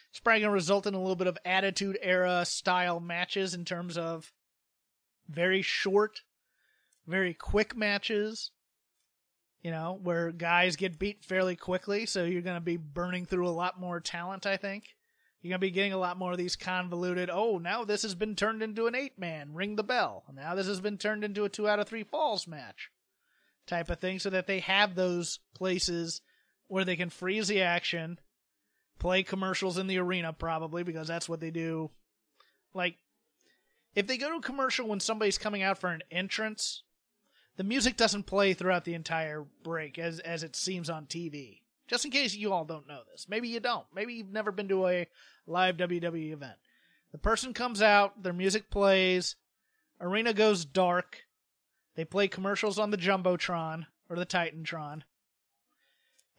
it's 0.10 0.22
probably 0.22 0.40
going 0.40 0.52
to 0.52 0.54
result 0.54 0.88
in 0.88 0.94
a 0.94 1.00
little 1.00 1.18
bit 1.18 1.28
of 1.28 1.38
attitude 1.44 1.98
era 2.02 2.46
style 2.46 3.02
matches 3.02 3.54
in 3.54 3.66
terms 3.66 3.98
of 3.98 4.32
very 5.30 5.62
short, 5.62 6.22
very 7.08 7.34
quick 7.34 7.76
matches, 7.76 8.52
you 9.62 9.72
know, 9.72 10.00
where 10.02 10.32
guys 10.32 10.76
get 10.76 11.00
beat 11.00 11.24
fairly 11.24 11.56
quickly. 11.56 12.06
So 12.06 12.24
you're 12.24 12.42
going 12.42 12.58
to 12.58 12.62
be 12.62 12.78
burning 12.78 13.26
through 13.26 13.48
a 13.48 13.50
lot 13.50 13.80
more 13.80 14.00
talent, 14.00 14.46
I 14.46 14.58
think. 14.58 14.96
You're 15.42 15.52
going 15.52 15.62
to 15.62 15.68
be 15.68 15.72
getting 15.72 15.94
a 15.94 15.98
lot 15.98 16.18
more 16.18 16.32
of 16.32 16.38
these 16.40 16.56
convoluted, 16.56 17.30
oh, 17.32 17.60
now 17.60 17.84
this 17.84 18.02
has 18.02 18.16
been 18.16 18.36
turned 18.36 18.64
into 18.64 18.88
an 18.88 18.96
eight 18.96 19.20
man, 19.20 19.54
ring 19.54 19.76
the 19.76 19.84
bell. 19.84 20.24
Now 20.34 20.56
this 20.56 20.66
has 20.66 20.82
been 20.82 20.98
turned 20.98 21.24
into 21.24 21.44
a 21.44 21.50
two 21.50 21.68
out 21.68 21.80
of 21.80 21.88
three 21.88 22.04
falls 22.04 22.48
match 22.48 22.90
type 23.68 23.90
of 23.92 24.00
thing 24.00 24.18
so 24.18 24.32
that 24.32 24.48
they 24.48 24.60
have 24.60 24.96
those 24.96 25.40
places 25.54 26.22
where 26.68 26.84
they 26.84 26.96
can 26.96 27.12
freeze 27.12 27.48
the 27.48 27.62
action, 27.62 28.20
play 28.98 29.22
commercials 29.22 29.78
in 29.78 29.86
the 29.88 30.00
arena 30.00 30.34
probably 30.34 30.82
because 30.84 31.08
that's 31.08 31.30
what 31.30 31.40
they 31.40 31.52
do. 31.52 31.92
Like, 32.74 32.98
if 33.96 34.08
they 34.08 34.18
go 34.18 34.30
to 34.30 34.38
a 34.38 34.42
commercial 34.42 34.88
when 34.88 35.00
somebody's 35.00 35.38
coming 35.38 35.64
out 35.64 35.78
for 35.78 35.90
an 35.90 36.04
entrance, 36.12 36.84
the 37.56 37.64
music 37.64 37.96
doesn't 37.96 38.24
play 38.24 38.54
throughout 38.54 38.84
the 38.84 38.94
entire 38.94 39.46
break 39.64 39.98
as 39.98 40.20
as 40.20 40.44
it 40.44 40.56
seems 40.56 40.90
on 40.90 41.06
TV. 41.06 41.62
Just 41.88 42.04
in 42.04 42.12
case 42.12 42.36
you 42.36 42.52
all 42.52 42.66
don't 42.66 42.88
know 42.88 43.02
this. 43.12 43.28
Maybe 43.30 43.48
you 43.48 43.60
don't. 43.60 43.86
Maybe 43.94 44.16
you've 44.16 44.32
never 44.32 44.52
been 44.52 44.68
to 44.70 44.88
a 44.88 45.08
live 45.48 45.78
WWE 45.78 46.34
event. 46.34 46.58
The 47.12 47.18
person 47.18 47.54
comes 47.54 47.82
out, 47.82 48.24
their 48.24 48.34
music 48.34 48.70
plays, 48.70 49.36
arena 50.02 50.34
goes 50.34 50.66
dark, 50.66 51.24
they 51.96 52.04
play 52.04 52.28
commercials 52.28 52.78
on 52.78 52.92
the 52.92 52.98
Jumbotron 52.98 53.86
or 54.10 54.18
the 54.18 54.26
Titantron, 54.26 55.04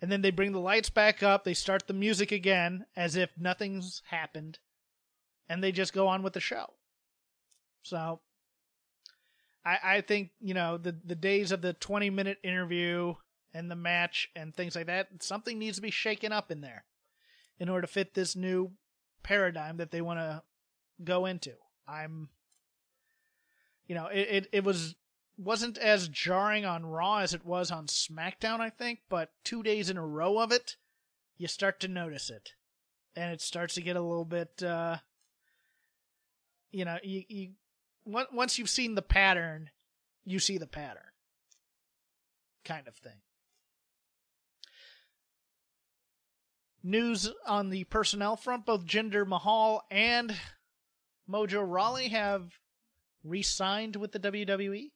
and 0.03 0.13
then 0.13 0.21
they 0.21 0.31
bring 0.31 0.53
the 0.53 0.61
lights 0.61 0.91
back 0.91 1.23
up, 1.23 1.45
they 1.45 1.55
start 1.55 1.87
the 1.87 1.95
music 1.95 2.31
again 2.31 2.85
as 2.95 3.17
if 3.17 3.31
nothing's 3.39 4.03
happened, 4.11 4.59
and 5.49 5.65
they 5.65 5.73
just 5.73 5.95
go 5.95 6.09
on 6.09 6.23
with 6.23 6.35
the 6.35 6.41
show. 6.41 6.75
So 7.89 8.21
I, 9.65 9.79
I 9.85 10.01
think, 10.01 10.31
you 10.41 10.55
know, 10.55 10.77
the 10.77 10.97
the 11.05 11.15
days 11.15 11.53
of 11.53 11.63
the 11.63 11.73
twenty 11.73 12.11
minute 12.11 12.39
interview 12.43 13.15
and 13.55 13.71
the 13.71 13.77
match 13.77 14.29
and 14.35 14.55
things 14.55 14.75
like 14.75 14.87
that, 14.87 15.09
something 15.21 15.59
needs 15.59 15.77
to 15.77 15.83
be 15.83 15.91
shaken 15.91 16.33
up 16.33 16.51
in 16.51 16.61
there 16.61 16.85
in 17.59 17.69
order 17.69 17.87
to 17.87 17.93
fit 17.93 18.15
this 18.15 18.37
new 18.37 18.73
paradigm 19.23 19.77
that 19.79 19.91
they 19.91 20.01
want 20.01 20.19
to 20.19 20.43
go 21.03 21.27
into. 21.27 21.53
I'm, 21.89 22.29
you 23.87 23.95
know, 23.95 24.07
it, 24.07 24.29
it, 24.31 24.49
it 24.53 24.65
was 24.65 24.95
wasn't 25.39 25.79
as 25.79 26.09
jarring 26.09 26.65
on 26.65 26.87
Raw 26.87 27.19
as 27.19 27.35
it 27.35 27.45
was 27.45 27.71
on 27.71 27.87
SmackDown, 27.87 28.61
I 28.61 28.71
think, 28.71 29.01
but 29.09 29.31
two 29.45 29.63
days 29.63 29.91
in 29.91 29.97
a 29.97 30.07
row 30.07 30.39
of 30.39 30.51
it, 30.51 30.77
you 31.37 31.47
start 31.47 31.79
to 31.81 31.89
notice 31.89 32.31
it, 32.31 32.53
and 33.15 33.33
it 33.33 33.41
starts 33.41 33.75
to 33.75 33.83
get 33.83 33.97
a 33.97 34.01
little 34.01 34.25
bit, 34.25 34.63
uh, 34.63 34.97
you 36.71 36.85
know, 36.85 36.99
you 37.03 37.23
you 37.29 37.51
once 38.07 38.59
you've 38.59 38.71
seen 38.71 38.95
the 38.95 39.03
pattern, 39.03 39.71
you 40.25 40.39
see 40.39 40.59
the 40.59 40.67
pattern, 40.67 41.03
kind 42.65 42.87
of 42.89 42.95
thing. 42.95 43.21
News 46.83 47.33
on 47.47 47.71
the 47.71 47.85
personnel 47.85 48.37
front 48.37 48.65
both 48.65 48.87
Jinder 48.87 49.27
Mahal 49.27 49.85
and 49.91 50.37
Mojo 51.29 51.65
Rawley 51.67 52.09
have 52.09 52.53
re 53.25 53.43
signed 53.43 53.97
with 53.97 54.13
the 54.13 54.21
WWE. 54.21 54.85
I 54.85 54.91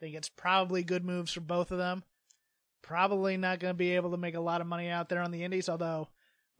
think 0.00 0.14
it's 0.14 0.30
probably 0.30 0.82
good 0.82 1.04
moves 1.04 1.32
for 1.32 1.40
both 1.40 1.70
of 1.70 1.78
them. 1.78 2.02
Probably 2.82 3.36
not 3.36 3.60
going 3.60 3.74
to 3.74 3.78
be 3.78 3.96
able 3.96 4.12
to 4.12 4.16
make 4.16 4.34
a 4.34 4.40
lot 4.40 4.60
of 4.60 4.66
money 4.66 4.88
out 4.88 5.08
there 5.08 5.20
on 5.20 5.32
the 5.32 5.44
Indies, 5.44 5.68
although 5.68 6.08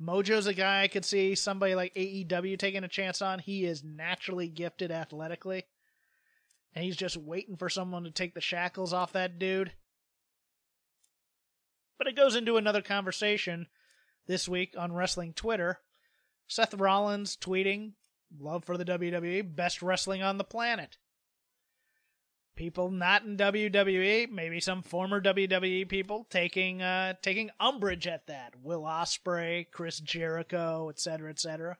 Mojo's 0.01 0.47
a 0.47 0.55
guy 0.55 0.83
I 0.83 0.89
could 0.89 1.05
see 1.05 1.35
somebody 1.35 1.75
like 1.75 1.95
AEW 1.95 2.59
taking 2.59 2.85
a 2.85 2.89
chance 2.89 3.23
on. 3.23 3.39
He 3.39 3.65
is 3.65 3.83
naturally 3.83 4.49
gifted 4.49 4.91
athletically. 4.91 5.65
And 6.75 6.85
he's 6.85 6.97
just 6.97 7.17
waiting 7.17 7.57
for 7.57 7.71
someone 7.71 8.05
to 8.05 8.11
take 8.11 8.35
the 8.35 8.41
shackles 8.41 8.93
off 8.93 9.13
that 9.15 9.39
dude. 9.39 9.73
But 11.97 12.07
it 12.07 12.17
goes 12.17 12.37
into 12.37 12.59
another 12.59 12.83
conversation 12.83 13.69
this 14.27 14.47
week 14.47 14.75
on 14.77 14.93
wrestling 14.93 15.33
Twitter. 15.33 15.81
Seth 16.47 16.75
Rollins 16.75 17.37
tweeting, 17.37 17.93
Love 18.39 18.65
for 18.65 18.77
the 18.77 18.85
WWE, 18.85 19.57
best 19.57 19.81
wrestling 19.81 20.23
on 20.23 20.37
the 20.37 20.45
planet. 20.45 20.99
People 22.57 22.91
not 22.91 23.25
in 23.25 23.37
WWE, 23.37 24.31
maybe 24.31 24.61
some 24.61 24.83
former 24.83 25.21
WWE 25.21 25.89
people 25.89 26.27
taking 26.31 26.83
uh, 26.83 27.15
taking 27.23 27.51
umbrage 27.61 28.07
at 28.07 28.27
that. 28.27 28.55
Will 28.63 28.83
Ospreay, 28.83 29.67
Chris 29.71 30.01
Jericho, 30.01 30.89
etc., 30.89 31.31
etc. 31.31 31.77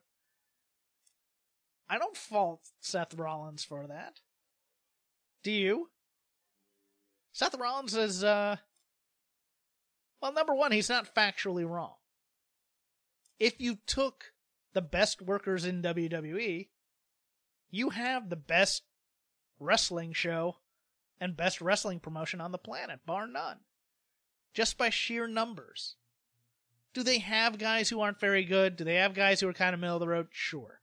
I 1.89 1.97
don't 1.97 2.15
fault 2.15 2.61
Seth 2.79 3.15
Rollins 3.15 3.63
for 3.63 3.87
that. 3.87 4.21
Do 5.43 5.51
you? 5.51 5.89
Seth 7.33 7.57
Rollins 7.57 7.95
is 7.95 8.23
uh 8.23 8.57
well, 10.21 10.33
number 10.33 10.53
one, 10.53 10.71
he's 10.71 10.89
not 10.89 11.13
factually 11.13 11.67
wrong 11.67 11.95
if 13.39 13.59
you 13.59 13.77
took 13.85 14.33
the 14.73 14.81
best 14.81 15.21
workers 15.21 15.65
in 15.65 15.81
WWE, 15.81 16.67
you 17.69 17.89
have 17.89 18.29
the 18.29 18.35
best 18.35 18.83
wrestling 19.59 20.13
show 20.13 20.57
and 21.19 21.37
best 21.37 21.61
wrestling 21.61 21.99
promotion 21.99 22.41
on 22.41 22.51
the 22.51 22.57
planet, 22.57 22.99
bar 23.05 23.27
none. 23.27 23.57
Just 24.53 24.77
by 24.77 24.89
sheer 24.89 25.27
numbers. 25.27 25.95
Do 26.93 27.03
they 27.03 27.19
have 27.19 27.59
guys 27.59 27.89
who 27.89 28.01
aren't 28.01 28.19
very 28.19 28.43
good? 28.43 28.75
Do 28.75 28.83
they 28.83 28.95
have 28.95 29.13
guys 29.13 29.39
who 29.39 29.47
are 29.47 29.53
kind 29.53 29.73
of 29.73 29.79
middle 29.79 29.97
of 29.97 29.99
the 29.99 30.07
road? 30.07 30.27
Sure. 30.31 30.81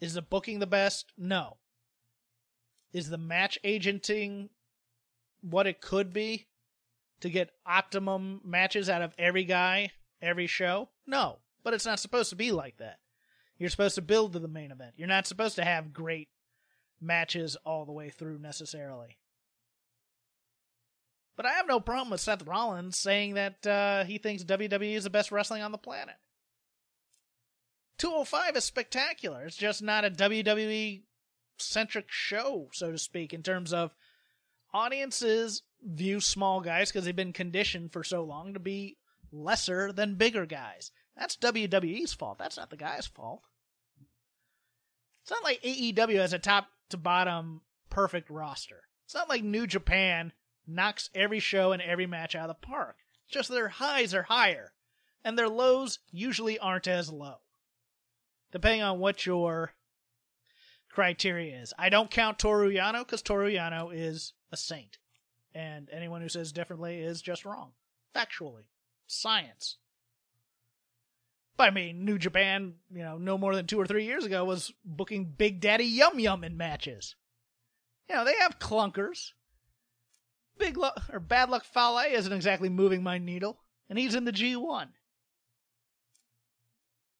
Is 0.00 0.14
the 0.14 0.22
booking 0.22 0.58
the 0.58 0.66
best? 0.66 1.12
No. 1.18 1.56
Is 2.92 3.10
the 3.10 3.18
match 3.18 3.58
agenting 3.64 4.50
what 5.40 5.66
it 5.66 5.80
could 5.80 6.12
be 6.12 6.46
to 7.20 7.30
get 7.30 7.50
optimum 7.64 8.40
matches 8.44 8.88
out 8.88 9.02
of 9.02 9.14
every 9.18 9.44
guy? 9.44 9.90
every 10.22 10.46
show? 10.46 10.88
No, 11.06 11.38
but 11.62 11.74
it's 11.74 11.86
not 11.86 12.00
supposed 12.00 12.30
to 12.30 12.36
be 12.36 12.52
like 12.52 12.78
that. 12.78 12.98
You're 13.58 13.70
supposed 13.70 13.94
to 13.94 14.02
build 14.02 14.32
to 14.32 14.38
the 14.38 14.48
main 14.48 14.70
event. 14.70 14.94
You're 14.96 15.08
not 15.08 15.26
supposed 15.26 15.56
to 15.56 15.64
have 15.64 15.92
great 15.92 16.28
matches 17.00 17.56
all 17.64 17.84
the 17.84 17.92
way 17.92 18.10
through 18.10 18.38
necessarily. 18.38 19.18
But 21.36 21.46
I 21.46 21.52
have 21.52 21.68
no 21.68 21.80
problem 21.80 22.10
with 22.10 22.20
Seth 22.20 22.46
Rollins 22.46 22.98
saying 22.98 23.34
that 23.34 23.66
uh, 23.66 24.04
he 24.04 24.18
thinks 24.18 24.42
WWE 24.44 24.94
is 24.94 25.04
the 25.04 25.10
best 25.10 25.30
wrestling 25.30 25.62
on 25.62 25.72
the 25.72 25.78
planet. 25.78 26.14
205 27.98 28.56
is 28.56 28.64
spectacular. 28.64 29.44
It's 29.44 29.56
just 29.56 29.82
not 29.82 30.04
a 30.04 30.10
WWE 30.10 31.02
centric 31.58 32.06
show, 32.08 32.68
so 32.72 32.92
to 32.92 32.98
speak, 32.98 33.32
in 33.32 33.42
terms 33.42 33.72
of 33.72 33.94
audiences 34.72 35.62
view 35.82 36.20
small 36.20 36.60
guys 36.60 36.90
because 36.90 37.04
they've 37.04 37.16
been 37.16 37.32
conditioned 37.32 37.92
for 37.92 38.02
so 38.02 38.24
long 38.24 38.54
to 38.54 38.60
be 38.60 38.96
lesser 39.32 39.92
than 39.92 40.16
bigger 40.16 40.46
guys. 40.46 40.90
That's 41.16 41.36
WWE's 41.36 42.12
fault. 42.12 42.38
That's 42.38 42.56
not 42.56 42.70
the 42.70 42.76
guy's 42.76 43.06
fault. 43.06 43.42
It's 45.22 45.30
not 45.30 45.44
like 45.44 45.62
AEW 45.62 46.16
has 46.16 46.32
a 46.32 46.38
top 46.38 46.68
to 46.90 46.96
bottom 46.96 47.62
perfect 47.90 48.30
roster. 48.30 48.84
It's 49.04 49.14
not 49.14 49.28
like 49.28 49.44
New 49.44 49.66
Japan 49.66 50.32
knocks 50.66 51.10
every 51.14 51.40
show 51.40 51.72
and 51.72 51.80
every 51.80 52.06
match 52.06 52.34
out 52.34 52.50
of 52.50 52.60
the 52.60 52.66
park. 52.66 52.96
It's 53.24 53.34
just 53.34 53.48
their 53.48 53.68
highs 53.68 54.14
are 54.14 54.24
higher, 54.24 54.72
and 55.24 55.38
their 55.38 55.48
lows 55.48 55.98
usually 56.10 56.58
aren't 56.58 56.88
as 56.88 57.10
low. 57.10 57.36
Depending 58.52 58.82
on 58.82 58.98
what 58.98 59.26
your 59.26 59.74
criteria 60.96 61.60
is. 61.60 61.74
I 61.78 61.90
don't 61.90 62.10
count 62.10 62.38
Toru 62.38 62.70
Yano 62.72 63.00
because 63.00 63.20
Toru 63.20 63.50
Yano 63.50 63.90
is 63.92 64.32
a 64.50 64.56
saint. 64.56 64.96
And 65.54 65.90
anyone 65.92 66.22
who 66.22 66.28
says 66.28 66.52
differently 66.52 67.00
is 67.00 67.20
just 67.20 67.44
wrong. 67.44 67.72
Factually. 68.14 68.64
Science. 69.06 69.76
I 71.58 71.70
mean, 71.70 72.04
New 72.04 72.18
Japan, 72.18 72.74
you 72.92 73.02
know, 73.02 73.18
no 73.18 73.38
more 73.38 73.54
than 73.54 73.66
two 73.66 73.80
or 73.80 73.86
three 73.86 74.04
years 74.04 74.24
ago 74.24 74.44
was 74.44 74.72
booking 74.84 75.24
Big 75.24 75.60
Daddy 75.60 75.84
Yum 75.84 76.18
Yum 76.18 76.44
in 76.44 76.56
matches. 76.56 77.14
You 78.08 78.16
know, 78.16 78.24
they 78.24 78.34
have 78.36 78.58
clunkers. 78.58 79.32
Big 80.58 80.76
luck 80.76 81.02
or 81.12 81.20
bad 81.20 81.50
luck 81.50 81.64
Fale 81.64 82.12
isn't 82.12 82.32
exactly 82.32 82.68
moving 82.68 83.02
my 83.02 83.18
needle, 83.18 83.58
and 83.88 83.98
he's 83.98 84.14
in 84.14 84.24
the 84.24 84.32
G1. 84.32 84.88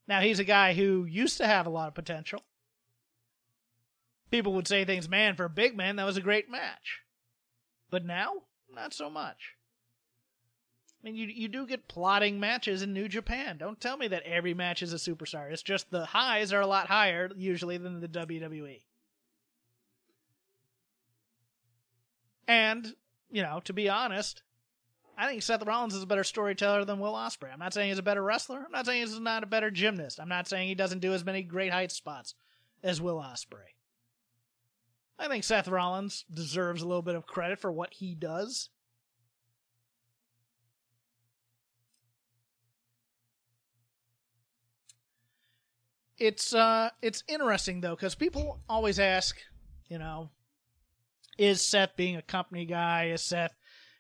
Now 0.09 0.21
he's 0.21 0.39
a 0.39 0.45
guy 0.45 0.75
who 0.75 1.05
used 1.05 1.39
to 1.39 1.47
have 1.47 1.67
a 1.67 1.71
lot 1.71 1.89
of 1.89 1.95
potential. 1.95 2.43
People 4.31 4.55
would 4.55 4.69
say 4.69 4.85
things, 4.85 5.09
man, 5.09 5.37
for 5.37 5.45
a 5.45 5.51
big 5.51 5.77
man, 5.77 5.97
that 5.97 6.07
was 6.07 6.17
a 6.17 6.23
great 6.23 6.51
match. 6.51 7.01
But 7.91 8.05
now, 8.05 8.43
not 8.73 8.93
so 8.93 9.09
much. 9.09 9.55
I 11.07 11.09
mean, 11.09 11.15
you 11.17 11.29
you 11.29 11.47
do 11.47 11.69
get 11.69 11.87
plotting 11.87 12.41
matches 12.41 12.83
in 12.83 12.93
New 12.93 13.07
Japan. 13.07 13.59
Don't 13.59 13.81
tell 13.81 13.97
me 13.97 14.09
that 14.09 14.25
every 14.25 14.55
match 14.55 14.83
is 14.83 14.93
a 14.93 14.97
superstar. 14.97 15.53
It's 15.53 15.63
just 15.63 15.89
the 15.89 16.05
highs 16.05 16.53
are 16.53 16.61
a 16.61 16.67
lot 16.67 16.89
higher 16.89 17.31
usually 17.37 17.77
than 17.77 18.01
the 18.01 18.09
WWE. 18.09 18.81
And, 22.49 22.97
you 23.31 23.43
know, 23.43 23.61
to 23.67 23.73
be 23.73 23.89
honest, 23.89 24.43
I 25.17 25.29
think 25.29 25.45
Seth 25.45 25.65
Rollins 25.65 25.95
is 25.95 26.03
a 26.03 26.09
better 26.09 26.25
storyteller 26.25 26.85
than 26.85 26.99
Will 26.99 27.13
Ospreay. 27.13 27.53
I'm 27.53 27.61
not 27.61 27.73
saying 27.73 27.91
he's 27.91 27.99
a 27.99 28.03
better 28.03 28.23
wrestler. 28.23 28.65
I'm 28.65 28.73
not 28.73 28.87
saying 28.87 29.03
he's 29.03 29.21
not 29.21 29.45
a 29.45 29.47
better 29.47 29.71
gymnast. 29.71 30.19
I'm 30.19 30.29
not 30.29 30.49
saying 30.49 30.67
he 30.67 30.75
doesn't 30.75 30.99
do 30.99 31.13
as 31.13 31.25
many 31.25 31.43
great 31.43 31.73
height 31.73 31.93
spots 31.93 32.35
as 32.83 33.01
Will 33.01 33.19
Ospreay. 33.19 33.75
I 35.21 35.29
think 35.29 35.45
Seth 35.45 35.69
Rollins 35.69 36.25
deserves 36.33 36.83
a 36.83 36.89
little 36.89 37.03
bit 37.03 37.15
of 37.15 37.27
credit 37.27 37.61
for 37.61 37.71
what 37.71 37.95
he 37.95 38.17
does. 38.17 38.71
It's 46.19 46.55
uh 46.55 46.91
it's 47.03 47.23
interesting 47.29 47.81
though 47.81 47.97
cuz 47.97 48.15
people 48.15 48.61
always 48.69 48.99
ask, 48.99 49.39
you 49.89 49.99
know, 49.99 50.31
is 51.37 51.61
Seth 51.61 51.97
being 51.97 52.17
a 52.17 52.23
company 52.23 52.65
guy? 52.65 53.09
Is 53.09 53.23
Seth, 53.23 53.55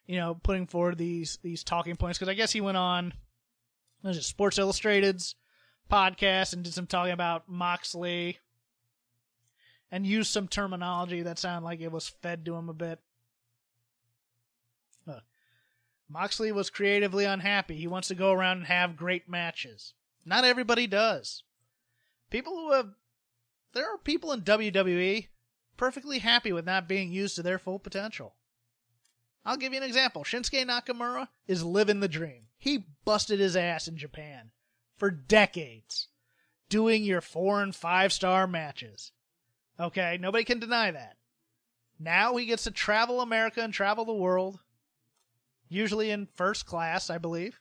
you 0.07 0.17
know, 0.17 0.35
putting 0.35 0.67
forward 0.67 0.99
these 0.99 1.39
these 1.43 1.63
talking 1.63 1.97
points 1.97 2.19
cuz 2.19 2.29
I 2.29 2.35
guess 2.35 2.53
he 2.53 2.61
went 2.61 2.79
on 2.79 3.13
was 4.03 4.17
it 4.17 4.23
Sports 4.23 4.59
Illustrated's 4.59 5.35
podcast 5.91 6.53
and 6.53 6.65
did 6.65 6.73
some 6.73 6.87
talking 6.87 7.13
about 7.13 7.49
Moxley 7.49 8.39
and 9.91 10.07
used 10.07 10.33
some 10.33 10.49
terminology 10.49 11.23
that 11.23 11.39
sounded 11.39 11.65
like 11.65 11.81
it 11.81 11.93
was 11.93 12.09
fed 12.09 12.45
to 12.45 12.55
him 12.55 12.69
a 12.69 12.75
bit. 12.75 12.99
Uh, 15.07 15.21
Moxley 16.09 16.53
was 16.53 16.71
creatively 16.71 17.25
unhappy. 17.25 17.77
He 17.77 17.87
wants 17.87 18.09
to 18.09 18.15
go 18.15 18.33
around 18.33 18.59
and 18.59 18.67
have 18.67 18.97
great 18.97 19.29
matches. 19.29 19.95
Not 20.25 20.45
everybody 20.45 20.87
does. 20.87 21.45
People 22.31 22.55
who 22.55 22.73
have. 22.73 22.91
There 23.73 23.93
are 23.93 23.99
people 23.99 24.33
in 24.33 24.43
WWE 24.43 25.29
perfectly 25.77 26.21
happy 26.21 26.53
with 26.53 26.65
not 26.65 26.89
being 26.89 27.13
used 27.13 27.37
to 27.37 27.43
their 27.43 27.59
full 27.59 27.79
potential. 27.79 28.35
I'll 29.45 29.57
give 29.57 29.73
you 29.73 29.79
an 29.79 29.87
example. 29.87 30.25
Shinsuke 30.25 30.67
Nakamura 30.67 31.29
is 31.47 31.63
living 31.63 32.01
the 32.01 32.09
dream. 32.09 32.49
He 32.59 32.85
busted 33.05 33.39
his 33.39 33.55
ass 33.55 33.87
in 33.87 33.97
Japan 33.97 34.51
for 34.97 35.11
decades 35.11 36.09
doing 36.69 37.05
your 37.05 37.21
four 37.21 37.63
and 37.63 37.75
five 37.75 38.13
star 38.13 38.47
matches. 38.47 39.13
Okay, 39.79 40.19
nobody 40.21 40.45
can 40.45 40.59
deny 40.59 40.91
that. 40.91 41.17
Now 41.99 42.37
he 42.37 42.47
gets 42.47 42.65
to 42.65 42.71
travel 42.71 43.21
America 43.21 43.63
and 43.63 43.73
travel 43.73 44.05
the 44.05 44.13
world, 44.13 44.59
usually 45.69 46.11
in 46.11 46.27
first 46.35 46.67
class, 46.67 47.09
I 47.09 47.19
believe. 47.19 47.61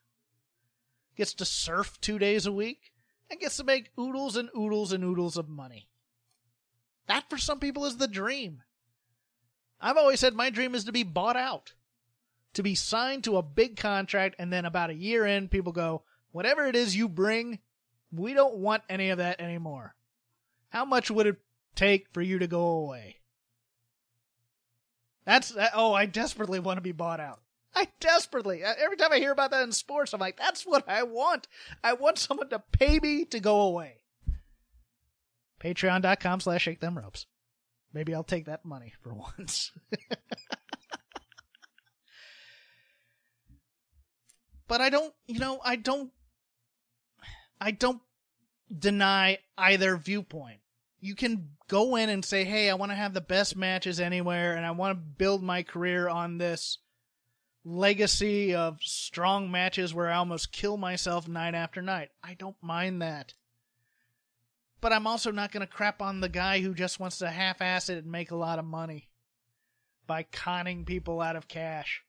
Gets 1.16 1.34
to 1.36 1.46
surf 1.46 2.00
two 2.02 2.20
days 2.20 2.46
a 2.46 2.52
week 2.52 2.94
and 3.30 3.40
gets 3.40 3.58
to 3.58 3.64
make 3.64 3.92
oodles 4.00 4.36
and 4.36 4.50
oodles 4.58 4.92
and 4.92 5.04
oodles 5.04 5.38
of 5.38 5.50
money. 5.50 5.88
That 7.08 7.30
for 7.30 7.38
some 7.38 7.60
people 7.60 7.86
is 7.86 7.98
the 7.98 8.08
dream. 8.08 8.64
I've 9.80 9.98
always 9.98 10.20
said 10.20 10.34
my 10.34 10.50
dream 10.50 10.74
is 10.74 10.86
to 10.86 10.92
be 10.92 11.04
bought 11.04 11.36
out, 11.36 11.74
to 12.54 12.64
be 12.64 12.76
signed 12.76 13.24
to 13.26 13.38
a 13.38 13.44
big 13.44 13.78
contract, 13.78 14.36
and 14.40 14.52
then 14.52 14.66
about 14.66 14.90
a 14.90 14.96
year 14.96 15.26
in, 15.26 15.48
people 15.48 15.72
go, 15.72 16.04
whatever 16.32 16.66
it 16.66 16.76
is 16.76 16.96
you 16.96 17.08
bring, 17.08 17.60
we 18.12 18.34
don't 18.34 18.56
want 18.56 18.84
any 18.90 19.10
of 19.10 19.18
that 19.18 19.42
anymore. 19.42 19.96
How 20.70 20.86
much 20.86 21.12
would 21.12 21.28
it 21.28 21.38
take 21.76 22.08
for 22.14 22.22
you 22.22 22.40
to 22.40 22.48
go 22.48 22.66
away? 22.68 23.18
That's 25.26 25.54
oh, 25.74 25.94
I 25.94 26.06
desperately 26.06 26.60
want 26.60 26.78
to 26.78 26.82
be 26.82 26.92
bought 26.92 27.20
out. 27.20 27.40
I 27.78 27.90
desperately 28.00 28.64
uh, 28.64 28.74
every 28.78 28.98
time 28.98 29.12
I 29.12 29.18
hear 29.18 29.32
about 29.32 29.52
that 29.52 29.64
in 29.64 29.72
sports, 29.72 30.14
I'm 30.14 30.20
like, 30.20 30.38
that's 30.38 30.64
what 30.64 30.88
I 30.88 31.04
want. 31.04 31.48
I 31.84 31.94
want 31.94 32.18
someone 32.18 32.50
to 32.50 32.64
pay 32.72 33.00
me 33.00 33.26
to 33.26 33.40
go 33.40 33.62
away. 33.62 34.00
Patreon.com 35.60 36.40
slash 36.40 36.64
shake 36.64 36.80
them 36.80 36.98
ropes. 36.98 37.26
Maybe 37.94 38.14
I'll 38.14 38.24
take 38.24 38.46
that 38.46 38.66
money 38.66 38.94
for 39.02 39.14
once. 39.38 39.72
but 44.68 44.82
I 44.82 44.90
don't, 44.90 45.14
you 45.28 45.40
know, 45.40 45.60
I 45.64 45.76
don't, 45.76 46.12
I 47.60 47.72
don't 47.72 48.02
deny 48.78 49.40
either 49.58 49.98
viewpoint. 49.98 50.60
You 51.00 51.16
can 51.16 51.50
go 51.68 51.96
in 51.96 52.10
and 52.10 52.24
say, 52.24 52.44
hey, 52.44 52.70
I 52.70 52.76
want 52.76 52.92
to 52.92 52.96
have 52.96 53.14
the 53.14 53.22
best 53.22 53.56
matches 53.56 54.00
anywhere 54.00 54.56
and 54.56 54.66
I 54.66 54.72
want 54.72 54.98
to 54.98 55.02
build 55.02 55.44
my 55.44 55.64
career 55.64 56.08
on 56.10 56.38
this 56.38 56.80
legacy 57.66 58.54
of 58.54 58.78
strong 58.82 59.50
matches 59.50 59.94
where 59.94 60.10
I 60.10 60.18
almost 60.18 60.52
kill 60.52 60.78
myself 60.78 61.28
night 61.28 61.56
after 61.56 61.82
night. 61.82 62.10
I 62.24 62.36
don't 62.36 62.56
mind 62.62 63.02
that. 63.02 63.34
But 64.80 64.94
I'm 64.94 65.08
also 65.08 65.32
not 65.32 65.52
going 65.52 65.66
to 65.66 65.74
crap 65.74 66.02
on 66.02 66.22
the 66.22 66.30
guy 66.30 66.62
who 66.62 66.76
just 66.76 67.00
wants 67.00 67.18
to 67.18 67.30
half 67.30 67.62
ass 67.62 67.90
it 67.90 67.98
and 68.04 68.12
make 68.12 68.30
a 68.30 68.36
lot 68.36 68.60
of 68.60 68.66
money 68.66 69.10
by 70.06 70.24
conning 70.24 70.86
people 70.86 71.22
out 71.22 71.36
of 71.36 71.48
cash. 71.48 72.04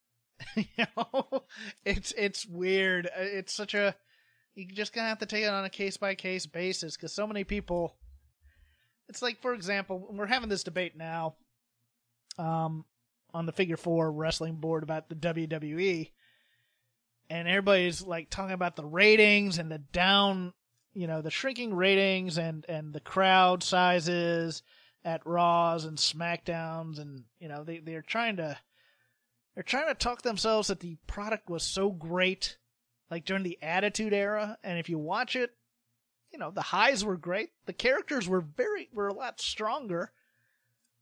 you 0.54 0.64
know, 0.96 1.44
it's 1.84 2.12
it's 2.16 2.46
weird. 2.46 3.08
It's 3.16 3.52
such 3.52 3.74
a 3.74 3.96
you 4.54 4.66
just 4.66 4.92
gonna 4.92 5.08
have 5.08 5.18
to 5.18 5.26
take 5.26 5.44
it 5.44 5.50
on 5.50 5.64
a 5.64 5.70
case 5.70 5.96
by 5.96 6.14
case 6.14 6.46
basis 6.46 6.96
because 6.96 7.12
so 7.12 7.26
many 7.26 7.44
people. 7.44 7.96
It's 9.08 9.22
like, 9.22 9.40
for 9.40 9.54
example, 9.54 10.06
we're 10.12 10.26
having 10.26 10.50
this 10.50 10.64
debate 10.64 10.94
now, 10.94 11.36
um, 12.38 12.84
on 13.34 13.46
the 13.46 13.52
Figure 13.52 13.76
Four 13.76 14.10
wrestling 14.10 14.56
board 14.56 14.82
about 14.82 15.08
the 15.08 15.14
WWE, 15.14 16.10
and 17.30 17.48
everybody's 17.48 18.02
like 18.02 18.30
talking 18.30 18.54
about 18.54 18.76
the 18.76 18.84
ratings 18.84 19.58
and 19.58 19.70
the 19.70 19.78
down 19.78 20.52
you 20.94 21.06
know 21.06 21.22
the 21.22 21.30
shrinking 21.30 21.74
ratings 21.74 22.38
and 22.38 22.64
and 22.68 22.92
the 22.92 23.00
crowd 23.00 23.62
sizes 23.62 24.62
at 25.04 25.26
Raws 25.26 25.84
and 25.84 25.96
Smackdowns 25.96 26.98
and 26.98 27.24
you 27.38 27.48
know 27.48 27.64
they 27.64 27.78
they're 27.78 28.02
trying 28.02 28.36
to 28.36 28.58
they're 29.54 29.62
trying 29.62 29.88
to 29.88 29.94
talk 29.94 30.22
themselves 30.22 30.68
that 30.68 30.80
the 30.80 30.96
product 31.06 31.48
was 31.48 31.62
so 31.62 31.90
great 31.90 32.56
like 33.10 33.24
during 33.24 33.42
the 33.42 33.58
Attitude 33.62 34.12
Era. 34.12 34.58
And 34.62 34.78
if 34.78 34.88
you 34.88 34.98
watch 34.98 35.36
it 35.36 35.50
you 36.32 36.38
know 36.38 36.50
the 36.50 36.62
highs 36.62 37.04
were 37.04 37.16
great. 37.16 37.50
The 37.66 37.72
characters 37.72 38.28
were 38.28 38.40
very 38.40 38.88
were 38.92 39.08
a 39.08 39.14
lot 39.14 39.40
stronger 39.40 40.12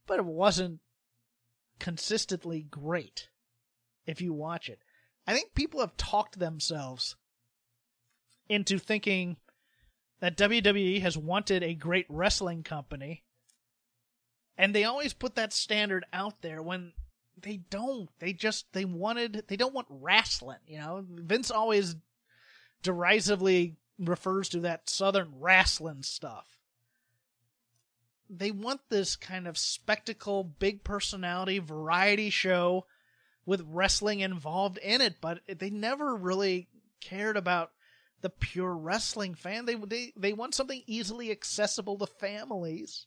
but 0.05 0.19
it 0.19 0.25
wasn't 0.25 0.79
consistently 1.79 2.61
great 2.61 3.29
if 4.05 4.21
you 4.21 4.33
watch 4.33 4.69
it 4.69 4.79
i 5.25 5.33
think 5.33 5.53
people 5.53 5.79
have 5.79 5.95
talked 5.97 6.39
themselves 6.39 7.15
into 8.49 8.77
thinking 8.77 9.37
that 10.19 10.37
WWE 10.37 11.01
has 11.01 11.17
wanted 11.17 11.63
a 11.63 11.73
great 11.73 12.05
wrestling 12.09 12.63
company. 12.63 13.23
And 14.57 14.73
they 14.73 14.83
always 14.83 15.13
put 15.13 15.35
that 15.35 15.53
standard 15.53 16.05
out 16.11 16.41
there 16.41 16.61
when 16.61 16.93
they 17.39 17.57
don't. 17.69 18.09
They 18.19 18.33
just 18.33 18.73
they 18.73 18.85
wanted 18.85 19.43
they 19.47 19.55
don't 19.55 19.75
want 19.75 19.87
wrestling, 19.89 20.57
you 20.65 20.79
know. 20.79 21.05
Vince 21.07 21.51
always 21.51 21.95
derisively 22.81 23.75
refers 23.99 24.49
to 24.49 24.61
that 24.61 24.89
southern 24.89 25.31
wrestling 25.39 26.01
stuff. 26.01 26.56
They 28.29 28.51
want 28.51 28.81
this 28.89 29.15
kind 29.15 29.47
of 29.47 29.57
spectacle, 29.57 30.43
big 30.43 30.83
personality 30.83 31.59
variety 31.59 32.29
show 32.29 32.85
with 33.45 33.65
wrestling 33.67 34.19
involved 34.19 34.77
in 34.79 35.01
it, 35.01 35.15
but 35.21 35.39
they 35.47 35.69
never 35.69 36.15
really 36.15 36.67
cared 36.99 37.37
about 37.37 37.71
the 38.21 38.29
pure 38.29 38.75
wrestling 38.75 39.35
fan. 39.35 39.65
They 39.65 39.75
they 39.75 40.13
they 40.17 40.33
want 40.33 40.55
something 40.55 40.83
easily 40.85 41.31
accessible 41.31 41.97
to 41.99 42.07
families. 42.07 43.05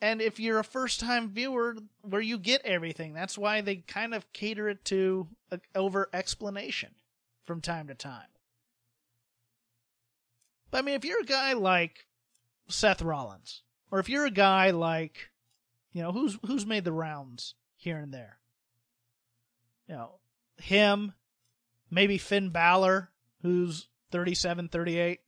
And 0.00 0.20
if 0.20 0.40
you're 0.40 0.58
a 0.58 0.64
first 0.64 1.00
time 1.00 1.30
viewer, 1.30 1.76
where 2.02 2.20
you 2.20 2.36
get 2.38 2.62
everything, 2.64 3.12
that's 3.12 3.38
why 3.38 3.60
they 3.60 3.76
kind 3.76 4.14
of 4.14 4.32
cater 4.32 4.68
it 4.68 4.84
to 4.86 5.28
uh, 5.50 5.58
over 5.74 6.08
explanation 6.12 6.90
from 7.44 7.60
time 7.60 7.86
to 7.86 7.94
time. 7.94 8.26
But 10.70 10.78
I 10.78 10.82
mean, 10.82 10.96
if 10.96 11.04
you're 11.04 11.20
a 11.20 11.24
guy 11.24 11.52
like 11.52 12.06
Seth 12.68 13.02
Rollins, 13.02 13.62
or 13.90 13.98
if 13.98 14.08
you're 14.08 14.26
a 14.26 14.30
guy 14.30 14.70
like, 14.70 15.30
you 15.92 16.02
know, 16.02 16.12
who's 16.12 16.38
who's 16.46 16.66
made 16.66 16.84
the 16.84 16.92
rounds 16.92 17.54
here 17.76 17.98
and 17.98 18.12
there, 18.12 18.38
you 19.88 19.94
know, 19.94 20.18
him, 20.56 21.12
maybe 21.90 22.18
Finn 22.18 22.50
Balor, 22.50 23.10
who's 23.42 23.88
37, 24.10 24.68
38. 24.68 25.20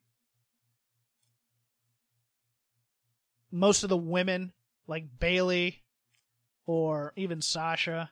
Most 3.51 3.83
of 3.83 3.89
the 3.89 3.97
women, 3.97 4.53
like 4.87 5.19
Bayley 5.19 5.83
or 6.67 7.13
even 7.17 7.41
Sasha, 7.41 8.11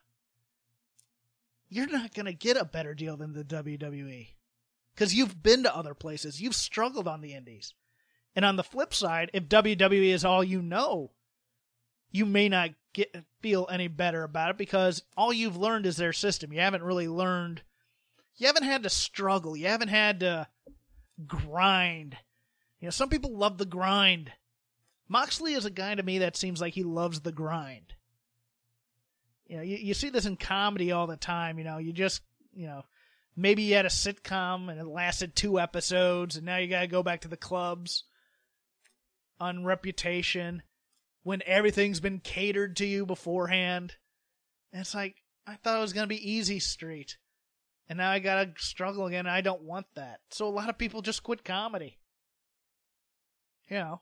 you're 1.69 1.91
not 1.91 2.15
going 2.15 2.27
to 2.27 2.33
get 2.33 2.57
a 2.57 2.65
better 2.65 2.95
deal 2.95 3.17
than 3.17 3.33
the 3.33 3.45
WWE 3.45 4.29
because 4.95 5.15
you've 5.15 5.43
been 5.43 5.63
to 5.63 5.75
other 5.75 5.95
places. 5.95 6.41
You've 6.41 6.55
struggled 6.55 7.09
on 7.09 7.23
the 7.23 7.35
indies. 7.35 7.75
And 8.35 8.45
on 8.45 8.57
the 8.57 8.65
flip 8.65 8.95
side, 8.95 9.31
if 9.33 9.49
WWE 9.49 10.09
is 10.09 10.25
all 10.25 10.43
you 10.43 10.63
know, 10.63 11.11
you 12.11 12.27
may 12.27 12.49
not 12.49 12.71
get 12.93 13.25
feel 13.41 13.67
any 13.71 13.89
better 13.89 14.23
about 14.23 14.51
it 14.51 14.59
because 14.59 15.03
all 15.17 15.33
you've 15.33 15.57
learned 15.57 15.87
is 15.87 15.97
their 15.97 16.13
system. 16.13 16.53
You 16.53 16.61
haven't 16.61 16.83
really 16.83 17.09
learned 17.09 17.63
you 18.37 18.47
haven't 18.47 18.65
had 18.65 18.83
to 18.83 18.91
struggle. 18.91 19.57
You 19.57 19.67
haven't 19.67 19.89
had 19.89 20.21
to 20.21 20.49
grind. 21.27 22.17
You 22.81 22.87
know, 22.87 22.91
some 22.91 23.09
people 23.09 23.37
love 23.37 23.59
the 23.59 23.67
grind. 23.67 24.33
Moxley 25.09 25.55
is 25.55 25.65
a 25.65 25.71
guy 25.71 25.95
to 25.95 26.03
me 26.03 26.19
that 26.19 26.37
seems 26.37 26.61
like 26.61 26.75
he 26.75 26.83
loves 26.83 27.21
the 27.21 27.33
grind. 27.33 27.95
You 29.47 29.57
know, 29.57 29.63
you, 29.63 29.77
you 29.77 29.95
see 29.95 30.09
this 30.09 30.27
in 30.27 30.37
comedy 30.37 30.93
all 30.93 31.07
the 31.07 31.17
time. 31.17 31.59
You 31.59 31.65
know, 31.65 31.79
you 31.79 31.93
just, 31.93 32.23
you 32.55 32.67
know, 32.67 32.85
maybe 33.37 33.63
you 33.63 33.75
had 33.75 33.87
a 33.87 33.91
sitcom 33.91 34.71
and 34.71 34.81
it 34.81 34.87
lasted 34.87 35.37
two 35.37 35.61
episodes 35.61 36.37
and 36.37 36.47
now 36.47 36.57
you 36.57 36.69
got 36.69 36.81
to 36.81 36.87
go 36.87 37.03
back 37.03 37.21
to 37.21 37.29
the 37.29 37.37
clubs 37.37 38.05
on 39.43 39.65
reputation 39.65 40.63
when 41.25 41.43
everything's 41.47 42.01
been 42.01 42.21
catered 42.21 42.77
to 42.77 42.87
you 42.87 43.05
beforehand. 43.05 43.97
And 44.73 44.81
it's 44.81 44.95
like, 44.95 45.17
I 45.47 45.57
thought 45.57 45.79
it 45.79 45.83
was 45.83 45.93
going 45.93 46.05
to 46.05 46.15
be 46.15 46.31
easy 46.31 46.61
street. 46.61 47.19
And 47.89 47.99
now 47.99 48.11
I 48.11 48.21
got 48.21 48.37
to 48.45 48.63
struggle 48.63 49.07
again. 49.07 49.27
I 49.27 49.41
don't 49.41 49.63
want 49.63 49.87
that. 49.97 50.21
So 50.31 50.47
a 50.47 50.49
lot 50.49 50.69
of 50.69 50.79
people 50.79 51.03
just 51.03 51.25
quit 51.25 51.45
comedy. 51.45 51.99
You 53.69 53.79
know. 53.79 54.01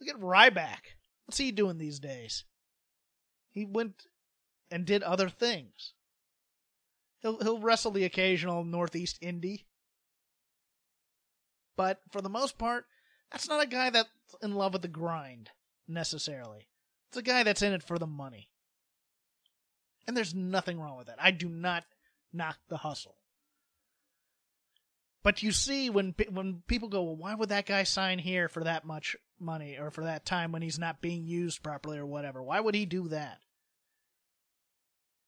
Look 0.00 0.16
at 0.16 0.20
Ryback. 0.20 0.96
What's 1.26 1.38
he 1.38 1.52
doing 1.52 1.78
these 1.78 2.00
days? 2.00 2.44
He 3.50 3.66
went 3.66 4.06
and 4.70 4.86
did 4.86 5.02
other 5.02 5.28
things. 5.28 5.92
He'll 7.20 7.38
he'll 7.38 7.60
wrestle 7.60 7.92
the 7.92 8.04
occasional 8.04 8.64
Northeast 8.64 9.20
Indie. 9.20 9.64
But 11.76 12.00
for 12.10 12.20
the 12.20 12.28
most 12.28 12.58
part, 12.58 12.86
that's 13.32 13.48
not 13.48 13.62
a 13.62 13.66
guy 13.66 13.90
that's 13.90 14.08
in 14.42 14.54
love 14.54 14.74
with 14.74 14.82
the 14.82 14.88
grind 14.88 15.50
necessarily. 15.88 16.68
It's 17.08 17.16
a 17.16 17.22
guy 17.22 17.42
that's 17.42 17.62
in 17.62 17.72
it 17.72 17.82
for 17.82 17.98
the 17.98 18.06
money. 18.06 18.50
And 20.06 20.16
there's 20.16 20.34
nothing 20.34 20.78
wrong 20.80 20.98
with 20.98 21.06
that. 21.06 21.18
I 21.20 21.30
do 21.30 21.48
not 21.48 21.84
knock 22.32 22.58
the 22.68 22.78
hustle. 22.78 23.16
But 25.22 25.42
you 25.42 25.52
see 25.52 25.88
when 25.88 26.14
when 26.30 26.62
people 26.66 26.88
go, 26.88 27.02
well, 27.02 27.16
why 27.16 27.34
would 27.34 27.50
that 27.50 27.66
guy 27.66 27.84
sign 27.84 28.18
here 28.18 28.48
for 28.48 28.64
that 28.64 28.84
much 28.84 29.14
money 29.38 29.78
or 29.78 29.90
for 29.90 30.04
that 30.04 30.24
time 30.24 30.50
when 30.50 30.62
he's 30.62 30.78
not 30.78 31.00
being 31.00 31.26
used 31.26 31.62
properly 31.62 31.98
or 31.98 32.06
whatever? 32.06 32.42
Why 32.42 32.58
would 32.58 32.74
he 32.74 32.86
do 32.86 33.08
that? 33.08 33.38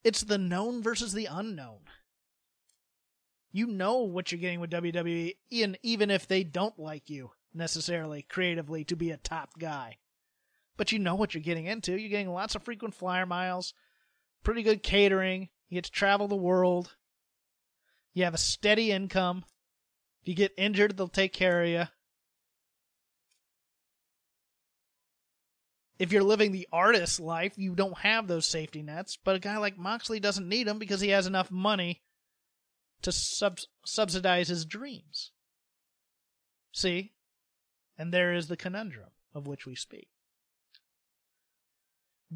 It's 0.02 0.22
the 0.22 0.38
known 0.38 0.82
versus 0.82 1.12
the 1.12 1.26
unknown. 1.26 1.80
You 3.52 3.68
know 3.68 3.98
what 3.98 4.32
you're 4.32 4.40
getting 4.40 4.58
with 4.58 4.70
WWE, 4.70 5.36
even 5.50 5.76
even 5.84 6.10
if 6.10 6.26
they 6.26 6.42
don't 6.42 6.78
like 6.78 7.08
you 7.08 7.30
necessarily 7.54 8.22
creatively 8.22 8.84
to 8.84 8.96
be 8.96 9.10
a 9.10 9.16
top 9.16 9.58
guy. 9.58 9.98
But 10.76 10.92
you 10.92 10.98
know 10.98 11.14
what 11.14 11.34
you're 11.34 11.42
getting 11.42 11.66
into. 11.66 11.96
You're 11.98 12.10
getting 12.10 12.32
lots 12.32 12.54
of 12.54 12.62
frequent 12.62 12.94
flyer 12.94 13.26
miles, 13.26 13.74
pretty 14.42 14.62
good 14.62 14.82
catering. 14.82 15.48
You 15.68 15.76
get 15.76 15.84
to 15.84 15.90
travel 15.90 16.28
the 16.28 16.34
world. 16.36 16.96
You 18.12 18.24
have 18.24 18.34
a 18.34 18.38
steady 18.38 18.90
income. 18.90 19.44
If 20.22 20.28
you 20.28 20.34
get 20.34 20.52
injured, 20.56 20.96
they'll 20.96 21.08
take 21.08 21.32
care 21.32 21.62
of 21.62 21.68
you. 21.68 21.84
If 25.98 26.12
you're 26.12 26.24
living 26.24 26.50
the 26.50 26.68
artist 26.72 27.20
life, 27.20 27.54
you 27.56 27.74
don't 27.74 27.98
have 27.98 28.26
those 28.26 28.48
safety 28.48 28.82
nets. 28.82 29.16
But 29.22 29.36
a 29.36 29.40
guy 29.40 29.58
like 29.58 29.78
Moxley 29.78 30.18
doesn't 30.18 30.48
need 30.48 30.66
them 30.66 30.78
because 30.78 31.00
he 31.00 31.10
has 31.10 31.26
enough 31.26 31.50
money 31.50 32.02
to 33.02 33.12
sub- 33.12 33.58
subsidize 33.84 34.48
his 34.48 34.64
dreams. 34.64 35.30
See? 36.72 37.13
And 37.96 38.12
there 38.12 38.34
is 38.34 38.48
the 38.48 38.56
conundrum 38.56 39.10
of 39.34 39.46
which 39.46 39.66
we 39.66 39.74
speak. 39.74 40.08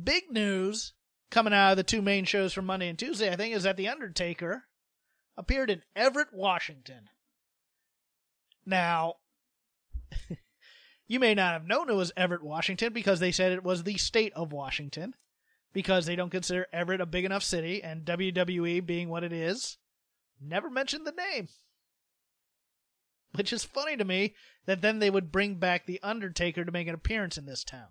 Big 0.01 0.25
news 0.31 0.93
coming 1.31 1.53
out 1.53 1.73
of 1.73 1.77
the 1.77 1.83
two 1.83 2.03
main 2.03 2.25
shows 2.25 2.53
for 2.53 2.63
Monday 2.63 2.89
and 2.89 2.99
Tuesday, 2.99 3.31
I 3.31 3.37
think, 3.37 3.55
is 3.55 3.65
that 3.65 3.77
The 3.77 3.89
Undertaker 3.89 4.65
appeared 5.37 5.71
in 5.71 5.83
Everett, 5.95 6.29
Washington. 6.33 7.09
Now, 8.67 9.15
you 11.07 11.21
may 11.21 11.35
not 11.35 11.53
have 11.53 11.67
known 11.67 11.91
it 11.91 11.95
was 11.95 12.13
Everett, 12.17 12.43
Washington, 12.43 12.93
because 12.93 13.21
they 13.21 13.33
said 13.33 13.53
it 13.53 13.65
was 13.65 13.83
the 13.83 13.97
state 13.97 14.33
of 14.35 14.53
Washington, 14.53 15.15
because 15.73 16.07
they 16.07 16.17
don't 16.17 16.31
consider 16.31 16.67
Everett 16.73 17.01
a 17.01 17.07
big 17.07 17.25
enough 17.25 17.43
city, 17.43 17.83
and 17.83 18.05
WWE 18.05 18.85
being 18.85 19.09
what 19.09 19.25
it 19.25 19.33
is, 19.33 19.79
never 20.41 20.71
mentioned 20.71 21.07
the 21.07 21.13
name. 21.13 21.49
Which 23.35 23.53
is 23.53 23.65
funny 23.65 23.97
to 23.97 24.05
me 24.05 24.35
that 24.67 24.81
then 24.81 24.99
they 24.99 25.11
would 25.11 25.33
bring 25.33 25.57
back 25.57 25.87
The 25.87 26.01
Undertaker 26.03 26.65
to 26.65 26.73
make 26.73 26.89
an 26.89 26.95
appearance 26.95 27.39
in 27.39 27.47
this 27.47 27.65
town 27.65 27.89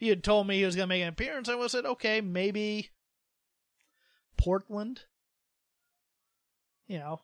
he 0.00 0.08
had 0.08 0.24
told 0.24 0.46
me 0.46 0.56
he 0.56 0.64
was 0.64 0.74
going 0.74 0.88
to 0.88 0.94
make 0.94 1.02
an 1.02 1.08
appearance, 1.08 1.48
I 1.48 1.54
would 1.54 1.64
have 1.64 1.70
said, 1.70 1.84
okay, 1.84 2.22
maybe 2.22 2.88
Portland. 4.38 5.02
You 6.88 6.98
know, 6.98 7.20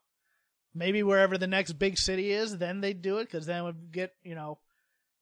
maybe 0.75 1.03
wherever 1.03 1.39
the 1.39 1.47
next 1.47 1.73
big 1.73 1.97
city 1.97 2.31
is, 2.31 2.59
then 2.59 2.83
they'd 2.83 3.01
do 3.01 3.17
it 3.17 3.25
because 3.25 3.47
then 3.47 3.61
it 3.61 3.65
would 3.65 3.93
get, 3.93 4.13
you 4.23 4.35
know, 4.35 4.59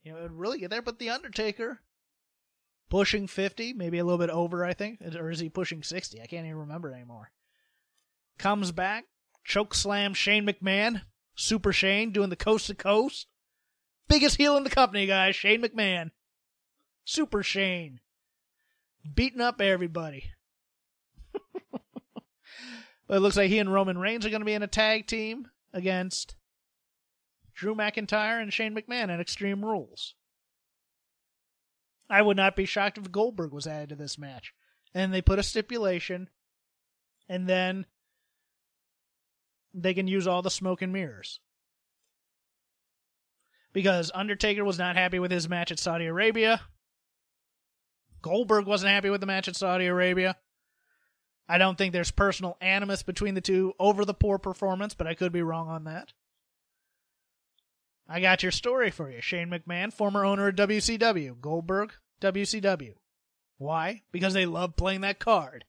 you 0.02 0.12
know, 0.12 0.18
it 0.18 0.22
would 0.22 0.32
really 0.32 0.58
get 0.58 0.70
there. 0.70 0.82
But 0.82 0.98
The 0.98 1.10
Undertaker, 1.10 1.80
pushing 2.90 3.28
50, 3.28 3.72
maybe 3.72 3.98
a 3.98 4.04
little 4.04 4.18
bit 4.18 4.30
over, 4.30 4.64
I 4.64 4.74
think. 4.74 5.00
Or 5.16 5.30
is 5.30 5.38
he 5.38 5.48
pushing 5.48 5.84
60? 5.84 6.20
I 6.20 6.26
can't 6.26 6.46
even 6.46 6.58
remember 6.58 6.92
anymore. 6.92 7.30
Comes 8.36 8.72
back, 8.72 9.04
choke 9.44 9.74
slam 9.74 10.14
Shane 10.14 10.46
McMahon, 10.46 11.02
Super 11.34 11.72
Shane 11.72 12.10
doing 12.10 12.30
the 12.30 12.36
coast 12.36 12.66
to 12.66 12.74
coast. 12.74 13.26
Biggest 14.08 14.36
heel 14.36 14.56
in 14.56 14.64
the 14.64 14.70
company, 14.70 15.06
guys, 15.06 15.36
Shane 15.36 15.62
McMahon. 15.62 16.10
Super 17.04 17.42
Shane. 17.42 18.00
Beating 19.14 19.40
up 19.40 19.60
everybody. 19.60 20.30
but 21.32 21.82
it 23.16 23.20
looks 23.20 23.36
like 23.36 23.50
he 23.50 23.58
and 23.58 23.72
Roman 23.72 23.98
Reigns 23.98 24.24
are 24.24 24.30
going 24.30 24.40
to 24.40 24.46
be 24.46 24.54
in 24.54 24.62
a 24.62 24.68
tag 24.68 25.06
team 25.06 25.48
against 25.72 26.36
Drew 27.54 27.74
McIntyre 27.74 28.40
and 28.40 28.52
Shane 28.52 28.74
McMahon 28.74 29.10
at 29.10 29.20
Extreme 29.20 29.64
Rules. 29.64 30.14
I 32.08 32.22
would 32.22 32.36
not 32.36 32.56
be 32.56 32.64
shocked 32.64 32.98
if 32.98 33.10
Goldberg 33.10 33.52
was 33.52 33.66
added 33.66 33.90
to 33.90 33.96
this 33.96 34.18
match. 34.18 34.54
And 34.94 35.12
they 35.12 35.22
put 35.22 35.38
a 35.38 35.42
stipulation, 35.42 36.30
and 37.28 37.48
then 37.48 37.86
they 39.74 39.92
can 39.92 40.06
use 40.06 40.26
all 40.26 40.40
the 40.40 40.50
smoke 40.50 40.80
and 40.80 40.92
mirrors. 40.92 41.40
Because 43.72 44.12
Undertaker 44.14 44.64
was 44.64 44.78
not 44.78 44.96
happy 44.96 45.18
with 45.18 45.32
his 45.32 45.48
match 45.48 45.72
at 45.72 45.80
Saudi 45.80 46.06
Arabia. 46.06 46.60
Goldberg 48.22 48.66
wasn't 48.66 48.92
happy 48.92 49.10
with 49.10 49.20
the 49.20 49.26
match 49.26 49.48
at 49.48 49.56
Saudi 49.56 49.86
Arabia. 49.86 50.36
I 51.48 51.58
don't 51.58 51.76
think 51.76 51.92
there's 51.92 52.10
personal 52.10 52.56
animus 52.60 53.02
between 53.02 53.34
the 53.34 53.40
two 53.40 53.74
over 53.78 54.04
the 54.04 54.14
poor 54.14 54.38
performance, 54.38 54.94
but 54.94 55.06
I 55.06 55.14
could 55.14 55.32
be 55.32 55.42
wrong 55.42 55.68
on 55.68 55.84
that. 55.84 56.12
I 58.08 58.20
got 58.20 58.42
your 58.42 58.52
story 58.52 58.90
for 58.90 59.10
you. 59.10 59.20
Shane 59.20 59.50
McMahon, 59.50 59.92
former 59.92 60.24
owner 60.24 60.48
of 60.48 60.56
WCW. 60.56 61.40
Goldberg, 61.40 61.92
WCW. 62.20 62.94
Why? 63.58 64.02
Because 64.12 64.34
they 64.34 64.46
love 64.46 64.76
playing 64.76 65.02
that 65.02 65.18
card. 65.18 65.64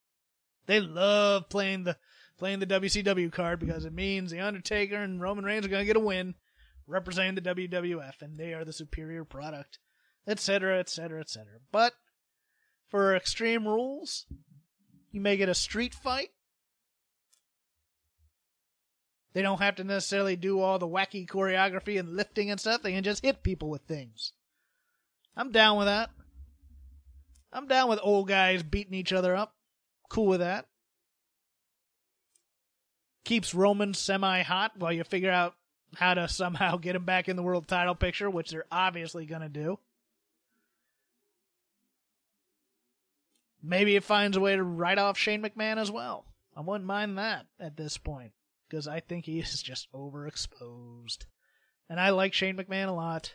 They 0.65 0.79
love 0.79 1.49
playing 1.49 1.83
the 1.83 1.97
playing 2.37 2.59
the 2.59 2.67
WCW 2.67 3.31
card 3.31 3.59
because 3.59 3.85
it 3.85 3.93
means 3.93 4.31
the 4.31 4.39
Undertaker 4.39 4.97
and 4.97 5.21
Roman 5.21 5.45
Reigns 5.45 5.65
are 5.65 5.69
going 5.69 5.81
to 5.81 5.87
get 5.87 5.95
a 5.95 5.99
win 5.99 6.35
representing 6.87 7.35
the 7.35 7.41
WWF 7.41 8.21
and 8.21 8.37
they 8.37 8.53
are 8.53 8.65
the 8.65 8.73
superior 8.73 9.23
product, 9.23 9.79
etc., 10.27 10.79
etc., 10.79 11.21
etc. 11.21 11.45
But 11.71 11.93
for 12.87 13.15
Extreme 13.15 13.67
Rules. 13.67 14.25
You 15.11 15.21
may 15.21 15.37
get 15.37 15.49
a 15.49 15.55
street 15.55 15.93
fight. 15.93 16.29
They 19.33 19.41
don't 19.41 19.61
have 19.61 19.75
to 19.75 19.83
necessarily 19.83 20.35
do 20.35 20.61
all 20.61 20.79
the 20.79 20.87
wacky 20.87 21.27
choreography 21.27 21.99
and 21.99 22.15
lifting 22.15 22.51
and 22.51 22.59
stuff. 22.59 22.81
They 22.81 22.93
can 22.93 23.03
just 23.03 23.23
hit 23.23 23.43
people 23.43 23.69
with 23.69 23.81
things. 23.81 24.31
I'm 25.35 25.51
down 25.51 25.77
with 25.77 25.87
that. 25.87 26.09
I'm 27.51 27.67
down 27.67 27.89
with 27.89 27.99
old 28.01 28.27
guys 28.27 28.63
beating 28.63 28.93
each 28.93 29.11
other 29.11 29.35
up. 29.35 29.55
Cool 30.09 30.27
with 30.27 30.39
that. 30.39 30.67
Keeps 33.25 33.53
Roman 33.53 33.93
semi 33.93 34.43
hot 34.43 34.73
while 34.77 34.93
you 34.93 35.03
figure 35.03 35.31
out 35.31 35.55
how 35.95 36.13
to 36.13 36.27
somehow 36.27 36.77
get 36.81 36.95
him 36.95 37.03
back 37.03 37.27
in 37.27 37.35
the 37.35 37.43
world 37.43 37.67
title 37.67 37.95
picture, 37.95 38.29
which 38.29 38.51
they're 38.51 38.65
obviously 38.71 39.25
going 39.25 39.41
to 39.41 39.49
do. 39.49 39.79
Maybe 43.61 43.95
it 43.95 44.03
finds 44.03 44.37
a 44.37 44.41
way 44.41 44.55
to 44.55 44.63
write 44.63 44.99
off 44.99 45.17
Shane 45.17 45.41
McMahon 45.41 45.77
as 45.77 45.91
well. 45.91 46.25
I 46.55 46.61
wouldn't 46.61 46.85
mind 46.85 47.17
that 47.17 47.47
at 47.59 47.75
this 47.75 47.97
point 47.97 48.31
because 48.69 48.87
I 48.87 48.99
think 48.99 49.25
he 49.25 49.39
is 49.39 49.61
just 49.61 49.91
overexposed. 49.91 51.25
And 51.89 51.99
I 51.99 52.11
like 52.11 52.33
Shane 52.33 52.57
McMahon 52.57 52.87
a 52.87 52.93
lot. 52.93 53.33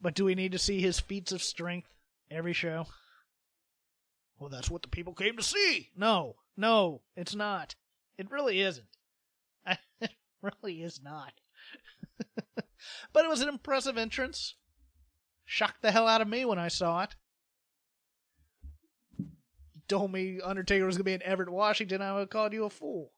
But 0.00 0.14
do 0.14 0.24
we 0.24 0.34
need 0.34 0.52
to 0.52 0.58
see 0.58 0.80
his 0.80 1.00
feats 1.00 1.32
of 1.32 1.42
strength 1.42 1.88
every 2.30 2.52
show? 2.52 2.86
Well, 4.38 4.50
that's 4.50 4.70
what 4.70 4.82
the 4.82 4.88
people 4.88 5.14
came 5.14 5.36
to 5.36 5.42
see. 5.42 5.90
No, 5.96 6.36
no, 6.56 7.02
it's 7.16 7.34
not. 7.34 7.76
It 8.22 8.30
really 8.30 8.60
isn't. 8.60 8.86
it 9.66 10.10
really 10.42 10.80
is 10.80 11.00
not. 11.02 11.32
but 13.12 13.24
it 13.24 13.28
was 13.28 13.40
an 13.40 13.48
impressive 13.48 13.98
entrance. 13.98 14.54
Shocked 15.44 15.82
the 15.82 15.90
hell 15.90 16.06
out 16.06 16.20
of 16.20 16.28
me 16.28 16.44
when 16.44 16.60
I 16.60 16.68
saw 16.68 17.02
it. 17.02 17.16
You 19.18 19.80
told 19.88 20.12
me 20.12 20.38
Undertaker 20.40 20.86
was 20.86 20.94
going 20.94 21.00
to 21.00 21.04
be 21.04 21.14
in 21.14 21.22
Everett, 21.24 21.48
Washington. 21.48 22.00
I 22.00 22.12
would 22.12 22.20
have 22.20 22.30
called 22.30 22.52
you 22.52 22.64
a 22.64 22.70
fool. 22.70 23.10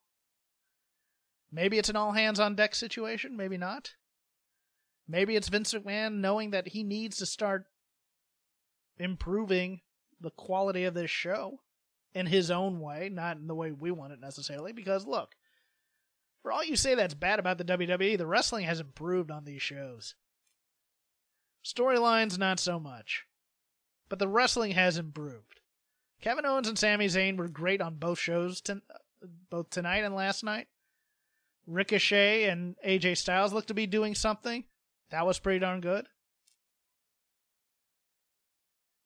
Maybe 1.51 1.77
it's 1.77 1.89
an 1.89 1.95
all 1.95 2.13
hands 2.13 2.39
on 2.39 2.55
deck 2.55 2.73
situation. 2.73 3.37
Maybe 3.37 3.57
not. 3.57 3.93
Maybe 5.07 5.35
it's 5.35 5.49
Vince 5.49 5.71
McMahon 5.71 6.15
knowing 6.15 6.49
that 6.49 6.69
he 6.69 6.81
needs 6.81 7.17
to 7.17 7.27
start 7.27 7.65
improving 8.97 9.81
the 10.19 10.31
quality 10.31 10.83
of 10.83 10.95
this 10.95 11.11
show 11.11 11.59
in 12.15 12.25
his 12.25 12.49
own 12.49 12.79
way, 12.79 13.09
not 13.11 13.37
in 13.37 13.45
the 13.45 13.53
way 13.53 13.71
we 13.71 13.91
want 13.91 14.13
it 14.13 14.21
necessarily. 14.21 14.71
Because 14.71 15.05
look, 15.05 15.35
for 16.41 16.51
all 16.51 16.63
you 16.63 16.77
say 16.77 16.95
that's 16.95 17.13
bad 17.13 17.37
about 17.37 17.57
the 17.57 17.65
WWE, 17.65 18.17
the 18.17 18.25
wrestling 18.25 18.65
has 18.65 18.79
improved 18.79 19.29
on 19.29 19.43
these 19.43 19.61
shows. 19.61 20.15
Storylines, 21.63 22.39
not 22.39 22.59
so 22.59 22.79
much. 22.79 23.25
But 24.07 24.19
the 24.19 24.27
wrestling 24.27 24.71
has 24.71 24.97
improved. 24.97 25.59
Kevin 26.21 26.45
Owens 26.45 26.67
and 26.67 26.79
Sami 26.79 27.07
Zayn 27.07 27.37
were 27.37 27.49
great 27.49 27.81
on 27.81 27.95
both 27.95 28.19
shows, 28.19 28.61
both 29.49 29.69
tonight 29.69 30.03
and 30.03 30.15
last 30.15 30.43
night. 30.43 30.67
Ricochet 31.67 32.45
and 32.45 32.75
AJ 32.85 33.17
Styles 33.17 33.51
looked 33.51 33.67
to 33.67 33.73
be 33.73 33.87
doing 33.87 34.15
something. 34.15 34.63
That 35.09 35.25
was 35.25 35.39
pretty 35.39 35.59
darn 35.59 35.81
good. 35.81 36.07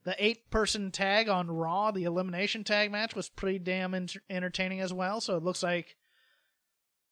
The 0.05 0.15
eight 0.17 0.49
person 0.49 0.91
tag 0.91 1.27
on 1.27 1.51
Raw, 1.51 1.91
the 1.91 2.05
elimination 2.05 2.63
tag 2.63 2.91
match, 2.91 3.15
was 3.15 3.29
pretty 3.29 3.59
damn 3.59 3.93
entertaining 4.29 4.79
as 4.79 4.93
well. 4.93 5.19
So 5.19 5.35
it 5.35 5.43
looks 5.43 5.61
like 5.61 5.97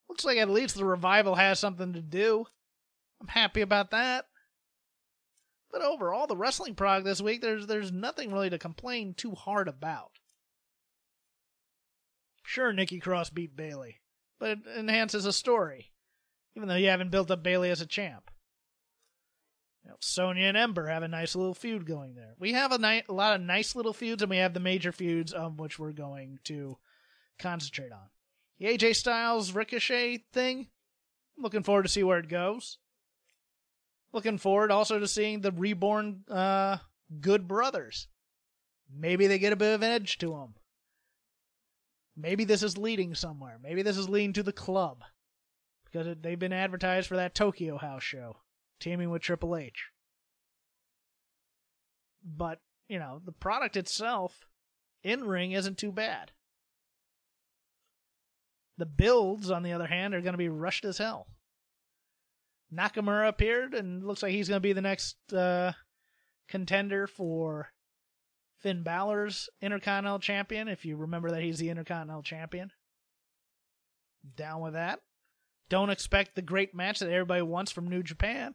looks 0.08 0.24
like 0.24 0.38
at 0.38 0.48
least 0.48 0.76
the 0.76 0.84
revival 0.84 1.34
has 1.34 1.58
something 1.58 1.92
to 1.92 2.00
do. 2.00 2.46
I'm 3.20 3.28
happy 3.28 3.60
about 3.60 3.90
that. 3.90 4.26
But 5.70 5.82
overall, 5.82 6.26
the 6.26 6.36
wrestling 6.36 6.74
product 6.74 7.04
this 7.04 7.20
week, 7.20 7.42
there's 7.42 7.66
there's 7.66 7.92
nothing 7.92 8.32
really 8.32 8.50
to 8.50 8.58
complain 8.58 9.14
too 9.14 9.32
hard 9.32 9.68
about. 9.68 10.12
Sure, 12.42 12.72
Nikki 12.72 12.98
Cross 12.98 13.30
beat 13.30 13.54
Bayley, 13.54 14.00
but 14.40 14.50
it 14.50 14.58
enhances 14.78 15.26
a 15.26 15.32
story, 15.34 15.92
even 16.56 16.68
though 16.68 16.76
you 16.76 16.88
haven't 16.88 17.10
built 17.10 17.30
up 17.30 17.42
Bayley 17.42 17.68
as 17.68 17.82
a 17.82 17.86
champ. 17.86 18.30
You 19.84 19.90
know, 19.90 19.96
Sonya 20.00 20.44
and 20.44 20.56
Ember 20.56 20.86
have 20.86 21.02
a 21.02 21.08
nice 21.08 21.34
little 21.34 21.54
feud 21.54 21.86
going 21.86 22.14
there. 22.14 22.34
We 22.38 22.52
have 22.52 22.72
a, 22.72 22.78
ni- 22.78 23.04
a 23.08 23.12
lot 23.12 23.34
of 23.34 23.46
nice 23.46 23.76
little 23.76 23.92
feuds, 23.92 24.22
and 24.22 24.30
we 24.30 24.38
have 24.38 24.54
the 24.54 24.60
major 24.60 24.92
feuds 24.92 25.32
of 25.32 25.58
which 25.58 25.78
we're 25.78 25.92
going 25.92 26.40
to 26.44 26.76
concentrate 27.38 27.92
on. 27.92 28.08
The 28.58 28.66
AJ 28.66 28.96
Styles 28.96 29.52
Ricochet 29.52 30.24
thing—I'm 30.32 31.42
looking 31.42 31.62
forward 31.62 31.84
to 31.84 31.88
see 31.88 32.02
where 32.02 32.18
it 32.18 32.28
goes. 32.28 32.78
Looking 34.12 34.38
forward 34.38 34.70
also 34.70 34.98
to 34.98 35.06
seeing 35.06 35.40
the 35.40 35.52
reborn 35.52 36.24
uh, 36.28 36.78
Good 37.20 37.46
Brothers. 37.46 38.08
Maybe 38.92 39.26
they 39.26 39.38
get 39.38 39.52
a 39.52 39.56
bit 39.56 39.74
of 39.74 39.82
an 39.82 39.90
edge 39.90 40.18
to 40.18 40.30
them. 40.30 40.54
Maybe 42.16 42.44
this 42.44 42.62
is 42.62 42.76
leading 42.76 43.14
somewhere. 43.14 43.58
Maybe 43.62 43.82
this 43.82 43.98
is 43.98 44.08
leading 44.08 44.32
to 44.32 44.42
the 44.42 44.52
club 44.52 45.04
because 45.84 46.16
they've 46.20 46.38
been 46.38 46.52
advertised 46.52 47.06
for 47.06 47.16
that 47.16 47.34
Tokyo 47.34 47.76
House 47.76 48.02
show 48.02 48.38
teaming 48.80 49.10
with 49.10 49.22
Triple 49.22 49.56
H. 49.56 49.86
But, 52.24 52.60
you 52.88 52.98
know, 52.98 53.20
the 53.24 53.32
product 53.32 53.76
itself 53.76 54.46
in 55.02 55.24
ring 55.24 55.52
isn't 55.52 55.78
too 55.78 55.92
bad. 55.92 56.32
The 58.76 58.86
builds, 58.86 59.50
on 59.50 59.62
the 59.62 59.72
other 59.72 59.86
hand, 59.86 60.14
are 60.14 60.20
going 60.20 60.34
to 60.34 60.38
be 60.38 60.48
rushed 60.48 60.84
as 60.84 60.98
hell. 60.98 61.26
Nakamura 62.72 63.28
appeared 63.28 63.74
and 63.74 64.04
looks 64.04 64.22
like 64.22 64.32
he's 64.32 64.48
going 64.48 64.58
to 64.58 64.68
be 64.68 64.72
the 64.72 64.80
next 64.80 65.16
uh, 65.32 65.72
contender 66.48 67.06
for 67.06 67.68
Finn 68.58 68.82
Balor's 68.82 69.48
Intercontinental 69.60 70.18
Champion, 70.18 70.68
if 70.68 70.84
you 70.84 70.96
remember 70.96 71.30
that 71.30 71.42
he's 71.42 71.58
the 71.58 71.70
Intercontinental 71.70 72.22
Champion. 72.22 72.70
Down 74.36 74.60
with 74.60 74.74
that. 74.74 75.00
Don't 75.68 75.90
expect 75.90 76.34
the 76.34 76.42
great 76.42 76.74
match 76.74 76.98
that 76.98 77.10
everybody 77.10 77.42
wants 77.42 77.72
from 77.72 77.88
New 77.88 78.02
Japan. 78.02 78.54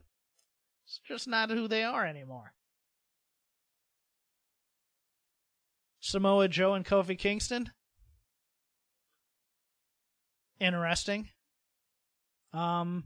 It's 0.86 1.00
just 1.08 1.28
not 1.28 1.50
who 1.50 1.68
they 1.68 1.84
are 1.84 2.06
anymore. 2.06 2.54
Samoa 6.00 6.48
Joe 6.50 6.74
and 6.74 6.86
Kofi 6.86 7.18
Kingston. 7.18 7.72
Interesting. 10.60 11.30
Um, 12.52 13.06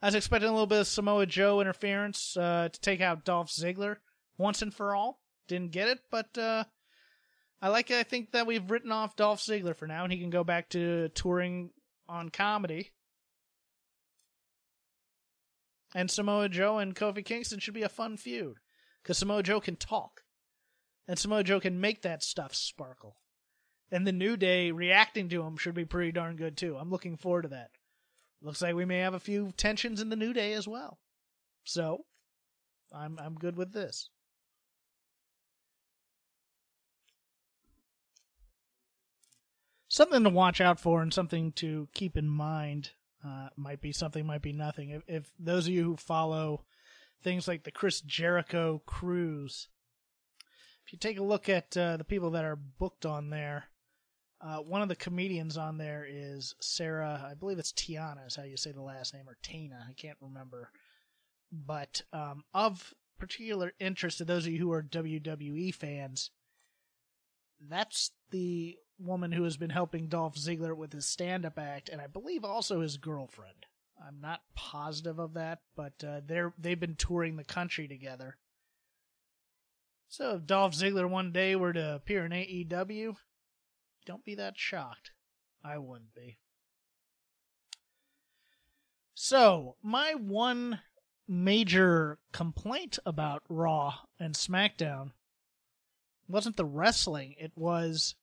I 0.00 0.06
was 0.06 0.14
expecting 0.14 0.48
a 0.48 0.52
little 0.52 0.66
bit 0.66 0.80
of 0.80 0.86
Samoa 0.86 1.26
Joe 1.26 1.60
interference 1.60 2.36
uh, 2.36 2.68
to 2.72 2.80
take 2.80 3.00
out 3.00 3.24
Dolph 3.24 3.50
Ziggler 3.50 3.96
once 4.38 4.62
and 4.62 4.72
for 4.72 4.94
all. 4.94 5.20
Didn't 5.48 5.72
get 5.72 5.88
it, 5.88 6.00
but 6.10 6.36
uh, 6.38 6.64
I 7.60 7.68
like. 7.68 7.90
I 7.90 8.02
think 8.02 8.32
that 8.32 8.46
we've 8.46 8.70
written 8.70 8.92
off 8.92 9.16
Dolph 9.16 9.40
Ziggler 9.40 9.76
for 9.76 9.86
now, 9.86 10.04
and 10.04 10.12
he 10.12 10.18
can 10.18 10.30
go 10.30 10.44
back 10.44 10.68
to 10.70 11.08
touring 11.10 11.70
on 12.08 12.30
comedy. 12.30 12.92
And 15.96 16.10
Samoa 16.10 16.50
Joe 16.50 16.76
and 16.76 16.94
Kofi 16.94 17.24
Kingston 17.24 17.58
should 17.58 17.72
be 17.72 17.82
a 17.82 17.88
fun 17.88 18.18
feud 18.18 18.58
because 19.02 19.16
Samoa 19.16 19.42
Joe 19.42 19.62
can 19.62 19.76
talk, 19.76 20.24
and 21.08 21.18
Samoa 21.18 21.42
Joe 21.42 21.58
can 21.58 21.80
make 21.80 22.02
that 22.02 22.22
stuff 22.22 22.54
sparkle. 22.54 23.16
And 23.90 24.06
the 24.06 24.12
New 24.12 24.36
Day 24.36 24.70
reacting 24.72 25.30
to 25.30 25.42
him 25.42 25.56
should 25.56 25.74
be 25.74 25.86
pretty 25.86 26.12
darn 26.12 26.36
good 26.36 26.54
too. 26.54 26.76
I'm 26.76 26.90
looking 26.90 27.16
forward 27.16 27.42
to 27.42 27.48
that. 27.48 27.70
Looks 28.42 28.60
like 28.60 28.74
we 28.74 28.84
may 28.84 28.98
have 28.98 29.14
a 29.14 29.18
few 29.18 29.52
tensions 29.56 30.02
in 30.02 30.10
the 30.10 30.16
New 30.16 30.34
Day 30.34 30.52
as 30.52 30.68
well. 30.68 30.98
So, 31.64 32.04
I'm 32.92 33.18
I'm 33.18 33.36
good 33.36 33.56
with 33.56 33.72
this. 33.72 34.10
Something 39.88 40.24
to 40.24 40.28
watch 40.28 40.60
out 40.60 40.78
for 40.78 41.00
and 41.00 41.14
something 41.14 41.52
to 41.52 41.88
keep 41.94 42.18
in 42.18 42.28
mind 42.28 42.90
uh, 43.26 43.48
might 43.56 43.80
be 43.80 43.92
something, 43.92 44.24
might 44.26 44.42
be 44.42 44.52
nothing. 44.52 44.90
If, 44.90 45.02
if 45.06 45.30
those 45.38 45.66
of 45.66 45.72
you 45.72 45.84
who 45.84 45.96
follow 45.96 46.64
things 47.22 47.48
like 47.48 47.64
the 47.64 47.70
Chris 47.70 48.00
Jericho 48.00 48.82
cruise, 48.86 49.68
if 50.86 50.92
you 50.92 50.98
take 50.98 51.18
a 51.18 51.22
look 51.22 51.48
at 51.48 51.76
uh, 51.76 51.96
the 51.96 52.04
people 52.04 52.30
that 52.30 52.44
are 52.44 52.56
booked 52.56 53.04
on 53.04 53.30
there, 53.30 53.64
uh, 54.40 54.58
one 54.58 54.82
of 54.82 54.88
the 54.88 54.96
comedians 54.96 55.56
on 55.56 55.78
there 55.78 56.06
is 56.08 56.54
Sarah. 56.60 57.26
I 57.28 57.34
believe 57.34 57.58
it's 57.58 57.72
Tiana 57.72 58.26
is 58.26 58.36
how 58.36 58.44
you 58.44 58.56
say 58.56 58.70
the 58.70 58.82
last 58.82 59.14
name, 59.14 59.28
or 59.28 59.38
Tana. 59.42 59.86
I 59.88 59.94
can't 59.94 60.18
remember. 60.20 60.70
But 61.50 62.02
um, 62.12 62.44
of 62.52 62.92
particular 63.18 63.72
interest 63.80 64.18
to 64.18 64.24
those 64.24 64.46
of 64.46 64.52
you 64.52 64.58
who 64.58 64.72
are 64.72 64.82
WWE 64.82 65.74
fans, 65.74 66.30
that's 67.60 68.10
the 68.30 68.76
woman 68.98 69.32
who 69.32 69.44
has 69.44 69.56
been 69.56 69.70
helping 69.70 70.08
Dolph 70.08 70.36
Ziggler 70.36 70.76
with 70.76 70.92
his 70.92 71.06
stand-up 71.06 71.58
act, 71.58 71.88
and 71.88 72.00
I 72.00 72.06
believe 72.06 72.44
also 72.44 72.80
his 72.80 72.96
girlfriend. 72.96 73.66
I'm 74.04 74.20
not 74.20 74.42
positive 74.54 75.18
of 75.18 75.34
that, 75.34 75.60
but 75.74 76.04
uh, 76.06 76.20
they're 76.26 76.52
they've 76.58 76.78
been 76.78 76.96
touring 76.96 77.36
the 77.36 77.44
country 77.44 77.88
together. 77.88 78.36
So 80.08 80.36
if 80.36 80.46
Dolph 80.46 80.74
Ziggler 80.74 81.08
one 81.08 81.32
day 81.32 81.56
were 81.56 81.72
to 81.72 81.94
appear 81.94 82.24
in 82.24 82.32
AEW, 82.32 83.16
don't 84.04 84.24
be 84.24 84.34
that 84.36 84.58
shocked. 84.58 85.12
I 85.64 85.78
wouldn't 85.78 86.14
be. 86.14 86.38
So, 89.14 89.76
my 89.82 90.14
one 90.14 90.80
major 91.26 92.18
complaint 92.32 92.98
about 93.04 93.42
Raw 93.48 93.94
and 94.20 94.34
SmackDown 94.34 95.12
wasn't 96.28 96.56
the 96.56 96.66
wrestling, 96.66 97.34
it 97.38 97.52
was 97.56 98.14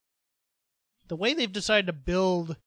the 1.07 1.15
way 1.15 1.33
they've 1.33 1.51
decided 1.51 1.87
to 1.87 1.93
build 1.93 2.57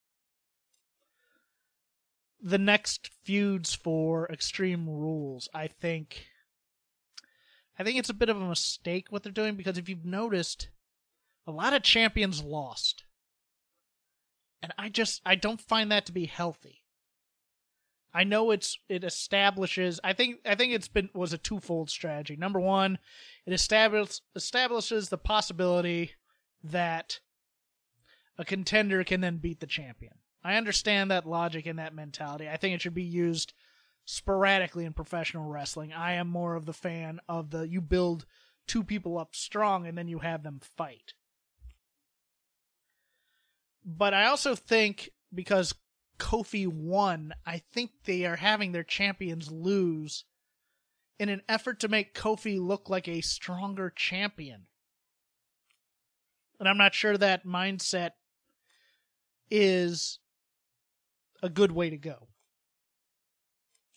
the 2.41 2.59
next 2.59 3.11
feuds 3.25 3.75
for 3.75 4.29
Extreme 4.31 4.89
Rules. 4.89 5.49
I 5.55 5.67
think 5.67 6.27
I 7.79 7.85
think 7.85 7.99
it's 7.99 8.11
a 8.11 8.15
bit 8.15 8.29
of 8.29 8.41
a 8.41 8.49
mistake 8.49 9.07
what 9.11 9.23
they're 9.23 9.33
doing 9.33 9.57
because 9.57 9.79
if 9.79 9.89
you've 9.89 10.05
noticed 10.05 10.69
a 11.47 11.53
lot 11.53 11.73
of 11.73 11.83
champions 11.83 12.43
lost. 12.43 13.05
And 14.63 14.73
I 14.79 14.89
just 14.89 15.21
I 15.25 15.35
don't 15.35 15.61
find 15.61 15.91
that 15.93 16.07
to 16.07 16.13
be 16.13 16.27
healthy. 16.27 16.83
I 18.13 18.25
know 18.25 18.51
it's 18.51 18.79
it 18.89 19.05
establishes. 19.05 20.01
I 20.03 20.13
think 20.13 20.37
I 20.47 20.55
think 20.55 20.73
it's 20.73 20.89
been 20.89 21.11
was 21.15 21.33
a 21.33 21.39
twofold 21.39 21.91
strategy. 21.91 22.37
Number 22.37 22.59
one, 22.59 22.99
it 23.45 23.53
establishes 23.53 24.23
establishes 24.35 25.09
the 25.09 25.19
possibility 25.19 26.13
that 26.65 27.21
a 28.39 28.45
contender 28.45 29.03
can 29.05 29.21
then 29.21 29.39
beat 29.39 29.61
the 29.61 29.67
champion. 29.67 30.15
I 30.45 30.57
understand 30.57 31.11
that 31.11 31.27
logic 31.27 31.67
and 31.67 31.79
that 31.79 31.95
mentality. 31.95 32.49
I 32.49 32.57
think 32.57 32.75
it 32.75 32.81
should 32.81 32.95
be 32.95 33.03
used 33.03 33.53
sporadically 34.05 34.85
in 34.85 34.93
professional 34.93 35.49
wrestling. 35.49 35.93
I 35.93 36.13
am 36.13 36.29
more 36.29 36.55
of 36.55 36.67
the 36.67 36.73
fan 36.73 37.21
of 37.29 37.51
the 37.51 37.69
you 37.69 37.81
build 37.81 38.25
two 38.67 38.85
people 38.85 39.19
up 39.19 39.35
strong 39.35 39.87
and 39.87 39.97
then 39.97 40.09
you 40.09 40.21
have 40.21 40.43
them 40.43 40.61
fight. 40.61 41.15
But 43.85 44.15
I 44.15 44.27
also 44.27 44.55
think 44.55 45.11
because 45.35 45.75
Kofi 46.19 46.67
won, 46.67 47.35
I 47.45 47.63
think 47.73 47.91
they 48.05 48.25
are 48.25 48.37
having 48.37 48.73
their 48.73 48.85
champions 48.85 49.51
lose 49.51 50.25
in 51.19 51.29
an 51.29 51.43
effort 51.49 51.81
to 51.81 51.89
make 51.89 52.15
Kofi 52.15 52.61
look 52.61 52.89
like 52.89 53.09
a 53.09 53.21
stronger 53.21 53.91
champion. 53.91 54.67
And 56.59 56.69
I'm 56.69 56.79
not 56.79 56.95
sure 56.95 57.17
that 57.19 57.47
mindset 57.47 58.13
is 59.51 60.19
a 61.43 61.49
good 61.49 61.73
way 61.73 61.91
to 61.91 61.97
go. 61.97 62.29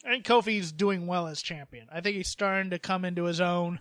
I 0.05 0.09
think 0.09 0.25
Kofi's 0.25 0.71
doing 0.71 1.07
well 1.07 1.27
as 1.27 1.41
champion. 1.41 1.88
I 1.91 2.01
think 2.01 2.15
he's 2.15 2.29
starting 2.29 2.69
to 2.71 2.79
come 2.79 3.03
into 3.03 3.25
his 3.25 3.41
own. 3.41 3.79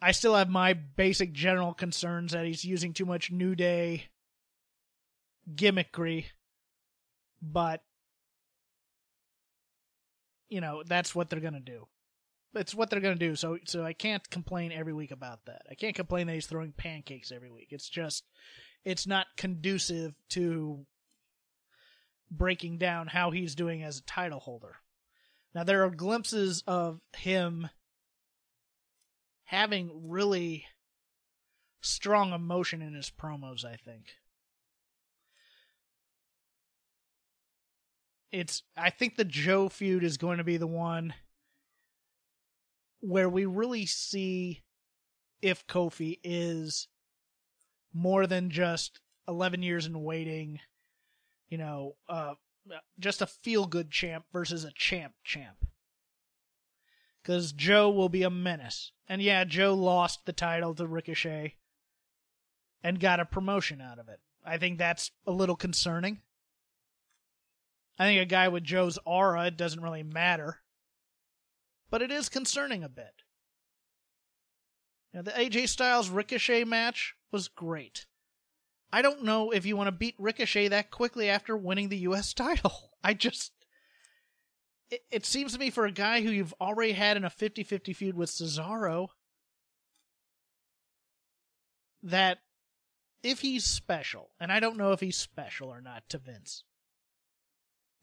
I 0.00 0.12
still 0.12 0.34
have 0.34 0.48
my 0.48 0.72
basic 0.72 1.32
general 1.32 1.74
concerns 1.74 2.32
that 2.32 2.46
he's 2.46 2.64
using 2.64 2.92
too 2.92 3.04
much 3.04 3.30
New 3.30 3.54
Day 3.54 4.06
gimmickry, 5.54 6.26
but 7.42 7.82
you 10.48 10.60
know 10.60 10.82
that's 10.86 11.14
what 11.14 11.28
they're 11.28 11.40
gonna 11.40 11.60
do. 11.60 11.86
It's 12.54 12.74
what 12.74 12.88
they're 12.88 13.00
gonna 13.00 13.16
do. 13.16 13.36
So 13.36 13.58
so 13.64 13.84
I 13.84 13.92
can't 13.92 14.28
complain 14.30 14.72
every 14.72 14.94
week 14.94 15.10
about 15.10 15.44
that. 15.46 15.62
I 15.70 15.74
can't 15.74 15.94
complain 15.94 16.26
that 16.28 16.34
he's 16.34 16.46
throwing 16.46 16.72
pancakes 16.72 17.32
every 17.32 17.50
week. 17.50 17.68
It's 17.70 17.88
just 17.88 18.24
it's 18.84 19.06
not 19.06 19.26
conducive 19.36 20.14
to 20.30 20.86
breaking 22.30 22.78
down 22.78 23.08
how 23.08 23.30
he's 23.30 23.54
doing 23.54 23.82
as 23.82 23.98
a 23.98 24.02
title 24.02 24.40
holder. 24.40 24.76
Now 25.54 25.64
there 25.64 25.84
are 25.84 25.90
glimpses 25.90 26.62
of 26.66 27.00
him 27.16 27.68
having 29.44 30.08
really 30.08 30.64
strong 31.80 32.32
emotion 32.32 32.82
in 32.82 32.94
his 32.94 33.10
promos, 33.10 33.64
I 33.64 33.76
think. 33.76 34.04
It's 38.30 38.62
I 38.76 38.90
think 38.90 39.16
the 39.16 39.24
Joe 39.24 39.68
feud 39.68 40.04
is 40.04 40.16
going 40.16 40.38
to 40.38 40.44
be 40.44 40.56
the 40.56 40.68
one 40.68 41.14
where 43.00 43.28
we 43.28 43.44
really 43.44 43.86
see 43.86 44.62
if 45.42 45.66
Kofi 45.66 46.20
is 46.22 46.86
more 47.92 48.26
than 48.26 48.50
just 48.50 49.00
11 49.28 49.62
years 49.62 49.86
in 49.86 50.02
waiting, 50.02 50.60
you 51.48 51.58
know, 51.58 51.96
uh, 52.08 52.34
just 52.98 53.22
a 53.22 53.26
feel 53.26 53.66
good 53.66 53.90
champ 53.90 54.24
versus 54.32 54.64
a 54.64 54.72
champ 54.72 55.14
champ. 55.24 55.66
Because 57.22 57.52
Joe 57.52 57.90
will 57.90 58.08
be 58.08 58.22
a 58.22 58.30
menace. 58.30 58.92
And 59.08 59.20
yeah, 59.20 59.44
Joe 59.44 59.74
lost 59.74 60.24
the 60.24 60.32
title 60.32 60.74
to 60.74 60.86
Ricochet 60.86 61.56
and 62.82 63.00
got 63.00 63.20
a 63.20 63.24
promotion 63.24 63.80
out 63.80 63.98
of 63.98 64.08
it. 64.08 64.20
I 64.44 64.56
think 64.56 64.78
that's 64.78 65.10
a 65.26 65.32
little 65.32 65.56
concerning. 65.56 66.20
I 67.98 68.04
think 68.04 68.22
a 68.22 68.24
guy 68.24 68.48
with 68.48 68.64
Joe's 68.64 68.98
aura, 69.04 69.46
it 69.46 69.58
doesn't 69.58 69.82
really 69.82 70.02
matter. 70.02 70.60
But 71.90 72.02
it 72.02 72.10
is 72.10 72.28
concerning 72.28 72.82
a 72.82 72.88
bit. 72.88 73.22
Know, 75.12 75.22
the 75.22 75.32
AJ 75.32 75.68
Styles 75.68 76.08
Ricochet 76.08 76.64
match 76.64 77.14
was 77.32 77.48
great. 77.48 78.06
I 78.92 79.02
don't 79.02 79.22
know 79.22 79.50
if 79.50 79.64
you 79.64 79.76
want 79.76 79.88
to 79.88 79.92
beat 79.92 80.16
Ricochet 80.18 80.68
that 80.68 80.90
quickly 80.90 81.28
after 81.28 81.56
winning 81.56 81.88
the 81.88 81.98
U.S. 81.98 82.34
title. 82.34 82.92
I 83.02 83.14
just. 83.14 83.52
It, 84.90 85.02
it 85.10 85.26
seems 85.26 85.52
to 85.52 85.58
me 85.58 85.70
for 85.70 85.86
a 85.86 85.92
guy 85.92 86.22
who 86.22 86.30
you've 86.30 86.54
already 86.60 86.92
had 86.92 87.16
in 87.16 87.24
a 87.24 87.30
50 87.30 87.62
50 87.62 87.92
feud 87.92 88.16
with 88.16 88.30
Cesaro 88.30 89.08
that 92.02 92.38
if 93.22 93.40
he's 93.40 93.64
special, 93.64 94.30
and 94.40 94.50
I 94.50 94.60
don't 94.60 94.76
know 94.76 94.92
if 94.92 95.00
he's 95.00 95.16
special 95.16 95.68
or 95.68 95.80
not 95.80 96.08
to 96.08 96.18
Vince, 96.18 96.64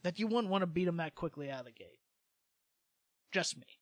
that 0.04 0.20
you 0.20 0.28
wouldn't 0.28 0.50
want 0.50 0.62
to 0.62 0.68
beat 0.68 0.88
him 0.88 0.98
that 0.98 1.16
quickly 1.16 1.50
out 1.50 1.62
of 1.62 1.66
the 1.66 1.72
gate. 1.72 2.00
Just 3.32 3.58
me. 3.58 3.77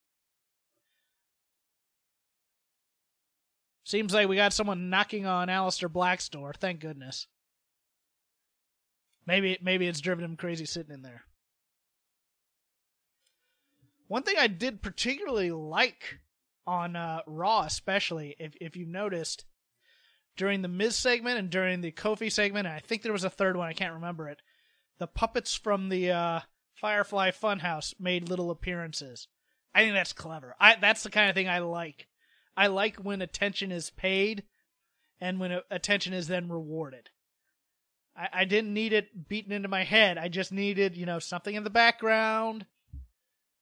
Seems 3.86 4.13
like 4.13 4.28
we 4.28 4.36
got 4.36 4.52
someone 4.52 4.89
knocking 4.89 5.26
on 5.26 5.48
Aleister 5.48 5.89
Black's 5.89 6.28
door. 6.28 6.54
Thank 6.60 6.82
goodness. 6.82 7.28
Maybe 9.26 9.58
maybe 9.62 9.88
it's 9.88 10.02
driven 10.02 10.26
him 10.26 10.36
crazy 10.36 10.65
sitting 10.65 10.93
in 10.93 11.02
there. 11.02 11.24
One 14.08 14.24
thing 14.24 14.36
I 14.38 14.48
did 14.48 14.82
particularly 14.82 15.52
like 15.52 16.19
on 16.67 16.95
uh, 16.95 17.21
Raw, 17.26 17.62
especially 17.62 18.36
if 18.39 18.56
if 18.60 18.76
you 18.76 18.86
noticed 18.86 19.45
during 20.36 20.62
the 20.62 20.67
Miz 20.67 20.98
segment 20.98 21.39
and 21.39 21.50
during 21.50 21.80
the 21.80 21.91
Kofi 21.91 22.32
segment, 22.32 22.67
and 22.67 22.76
I 22.76 22.80
think 22.80 23.04
there 23.04 23.13
was 23.13 23.24
a 23.24 23.30
third 23.30 23.56
one. 23.56 23.69
I 23.69 23.74
can't 23.74 23.93
remember 23.93 24.28
it 24.28 24.41
the 24.98 25.08
puppets 25.08 25.56
from 25.56 25.89
the 25.89 26.12
uh, 26.12 26.39
Firefly 26.74 27.32
Funhouse 27.32 27.93
made 28.00 28.30
little 28.30 28.52
appearances. 28.52 29.28
I 29.74 29.82
think 29.82 29.93
that's 29.93 30.13
clever. 30.13 30.56
I 30.60 30.76
that's 30.76 31.04
the 31.04 31.10
kind 31.12 31.30
of 31.30 31.36
thing 31.36 31.50
I 31.50 31.60
like. 31.60 32.08
I 32.57 32.67
like 32.67 32.97
when 32.97 33.21
attention 33.21 33.71
is 33.71 33.89
paid 33.89 34.43
and 35.19 35.39
when 35.39 35.59
attention 35.69 36.13
is 36.13 36.27
then 36.27 36.49
rewarded. 36.49 37.09
I, 38.15 38.29
I 38.33 38.45
didn't 38.45 38.73
need 38.73 38.93
it 38.93 39.27
beaten 39.27 39.51
into 39.51 39.67
my 39.67 39.83
head. 39.83 40.17
I 40.17 40.27
just 40.27 40.51
needed, 40.51 40.95
you 40.95 41.05
know, 41.05 41.19
something 41.19 41.55
in 41.55 41.63
the 41.63 41.69
background 41.69 42.65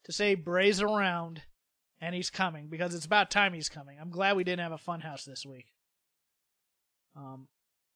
to 0.06 0.12
say 0.12 0.36
Bray's 0.36 0.82
around 0.82 1.42
and 2.02 2.14
he's 2.14 2.30
coming 2.30 2.68
because 2.68 2.94
it's 2.94 3.06
about 3.06 3.32
time 3.32 3.54
he's 3.54 3.70
coming. 3.70 3.98
I'm 4.00 4.12
glad 4.12 4.36
we 4.36 4.44
didn't 4.44 4.64
have 4.64 4.72
a 4.72 4.78
funhouse 4.78 5.24
this 5.24 5.46
week. 5.46 5.68
Um, 7.16 7.48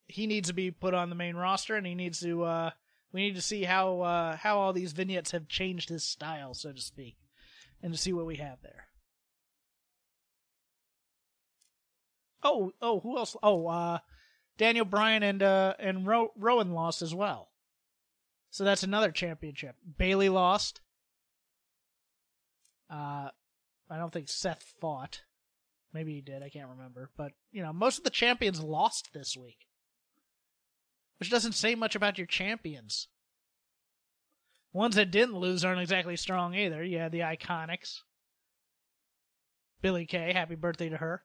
he 0.07 0.27
needs 0.27 0.47
to 0.47 0.53
be 0.53 0.71
put 0.71 0.93
on 0.93 1.10
the 1.10 1.15
main 1.15 1.36
roster 1.36 1.75
and 1.75 1.86
he 1.86 1.95
needs 1.95 2.19
to 2.21 2.43
uh, 2.43 2.71
we 3.12 3.21
need 3.21 3.36
to 3.36 3.41
see 3.41 3.63
how 3.63 4.01
uh, 4.01 4.38
how 4.38 4.60
all 4.60 4.73
these 4.73 4.93
vignettes 4.93 5.31
have 5.31 5.47
changed 5.47 5.89
his 5.89 6.03
style, 6.03 6.53
so 6.53 6.71
to 6.71 6.81
speak, 6.81 7.17
and 7.81 7.93
to 7.93 7.99
see 7.99 8.13
what 8.13 8.25
we 8.25 8.36
have 8.38 8.62
there. 8.62 8.88
Oh, 12.43 12.71
oh, 12.82 13.00
who 13.00 13.17
else? 13.17 13.36
Oh, 13.41 13.67
uh, 13.67 14.00
Daniel 14.58 14.86
Bryan 14.86 15.23
and 15.23 15.43
uh, 15.43 15.73
and 15.80 16.06
Ro- 16.06 16.32
Rowan 16.38 16.71
lost 16.73 17.02
as 17.02 17.13
well. 17.13 17.50
So 18.50 18.63
that's 18.63 18.84
another 18.84 19.12
championship. 19.12 19.76
Bayley 19.97 20.30
lost. 20.30 20.82
Uh, 22.89 23.30
I 23.89 23.97
don't 23.97 24.13
think 24.13 24.30
Seth 24.30 24.63
fought. 24.80 25.21
Maybe 25.93 26.13
he 26.13 26.21
did. 26.21 26.43
I 26.43 26.50
can't 26.50 26.69
remember. 26.69 27.10
But 27.17 27.34
you 27.52 27.62
know, 27.62 27.73
most 27.73 27.97
of 27.97 28.04
the 28.04 28.10
champions 28.10 28.62
lost 28.62 29.13
this 29.13 29.36
week 29.36 29.67
which 31.19 31.30
doesn't 31.30 31.54
say 31.54 31.76
much 31.76 31.95
about 31.95 32.17
your 32.17 32.28
champions. 32.28 33.08
Ones 34.73 34.95
that 34.95 35.12
didn't 35.12 35.38
lose 35.38 35.65
aren't 35.65 35.82
exactly 35.82 36.15
strong 36.15 36.54
either. 36.54 36.84
You 36.84 37.00
had 37.00 37.12
the 37.12 37.21
Iconics. 37.21 38.02
Billie 39.82 40.06
Kay, 40.06 40.34
happy 40.34 40.56
birthday 40.56 40.89
to 40.89 40.97
her. 40.97 41.23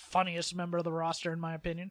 Funniest 0.00 0.54
member 0.54 0.78
of 0.78 0.84
the 0.84 0.92
roster, 0.92 1.32
in 1.32 1.40
my 1.40 1.54
opinion. 1.54 1.90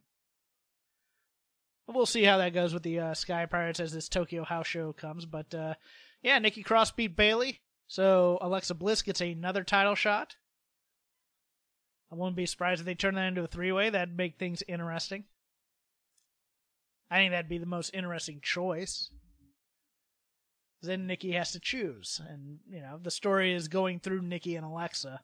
But 1.87 1.95
we'll 1.95 2.05
see 2.05 2.23
how 2.23 2.37
that 2.37 2.53
goes 2.53 2.73
with 2.73 2.83
the 2.83 2.99
uh, 2.99 3.13
Sky 3.13 3.45
Pirates 3.45 3.79
as 3.79 3.93
this 3.93 4.09
Tokyo 4.09 4.43
House 4.43 4.67
show 4.67 4.93
comes. 4.93 5.25
But 5.25 5.53
uh, 5.55 5.75
yeah, 6.21 6.37
Nikki 6.39 6.63
Cross 6.63 6.91
beat 6.91 7.15
Bayley, 7.15 7.62
so 7.87 8.37
Alexa 8.41 8.75
Bliss 8.75 9.01
gets 9.01 9.21
another 9.21 9.63
title 9.63 9.95
shot. 9.95 10.35
I 12.12 12.15
wouldn't 12.15 12.35
be 12.35 12.45
surprised 12.45 12.81
if 12.81 12.85
they 12.85 12.95
turn 12.95 13.15
that 13.15 13.27
into 13.27 13.43
a 13.43 13.47
three 13.47 13.71
way. 13.71 13.89
That'd 13.89 14.17
make 14.17 14.37
things 14.37 14.63
interesting. 14.67 15.23
I 17.10 17.17
think 17.17 17.31
that'd 17.31 17.49
be 17.49 17.57
the 17.57 17.65
most 17.65 17.91
interesting 17.93 18.39
choice. 18.41 19.10
Then 20.81 21.07
Nikki 21.07 21.31
has 21.33 21.51
to 21.53 21.60
choose, 21.60 22.21
and 22.29 22.60
you 22.69 22.81
know 22.81 22.99
the 23.01 23.12
story 23.12 23.53
is 23.53 23.67
going 23.67 23.99
through 23.99 24.21
Nikki 24.21 24.55
and 24.55 24.65
Alexa. 24.65 25.21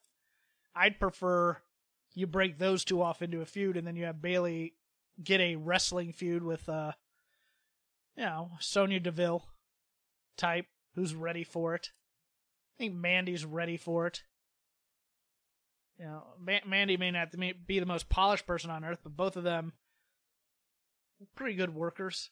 I'd 0.76 1.00
prefer 1.00 1.62
you 2.16 2.26
break 2.26 2.58
those 2.58 2.84
two 2.84 3.02
off 3.02 3.22
into 3.22 3.42
a 3.42 3.46
feud, 3.46 3.78
and 3.78 3.86
then 3.86 3.96
you 3.96 4.06
have 4.06 4.22
Bayley 4.22 4.74
get 5.24 5.42
a 5.42 5.58
wrestling 5.58 6.14
feud 6.14 6.44
with, 6.44 6.68
uh, 6.68 6.94
you 8.18 8.24
know, 8.24 8.52
Sonya 8.60 9.00
Deville 9.00 9.46
type 10.38 10.66
who's 10.96 11.14
ready 11.14 11.44
for 11.44 11.76
it. 11.76 11.92
I 12.76 12.84
think 12.84 12.96
Mandy's 12.96 13.46
ready 13.46 13.78
for 13.78 14.08
it. 14.08 14.24
You 16.00 16.06
know, 16.06 16.24
Mandy 16.66 16.98
may 16.98 17.12
not 17.12 17.34
be 17.66 17.80
the 17.80 17.86
most 17.86 18.10
polished 18.10 18.46
person 18.46 18.70
on 18.70 18.84
earth, 18.84 19.00
but 19.04 19.16
both 19.16 19.38
of 19.38 19.44
them 19.44 19.74
pretty 21.36 21.56
good 21.56 21.74
workers. 21.74 22.30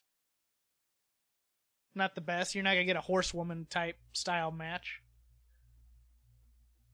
not 1.94 2.14
the 2.14 2.20
best. 2.20 2.54
You're 2.54 2.64
not 2.64 2.72
gonna 2.72 2.84
get 2.84 2.96
a 2.96 3.00
horsewoman 3.00 3.66
type 3.70 3.96
style 4.12 4.50
match. 4.50 5.00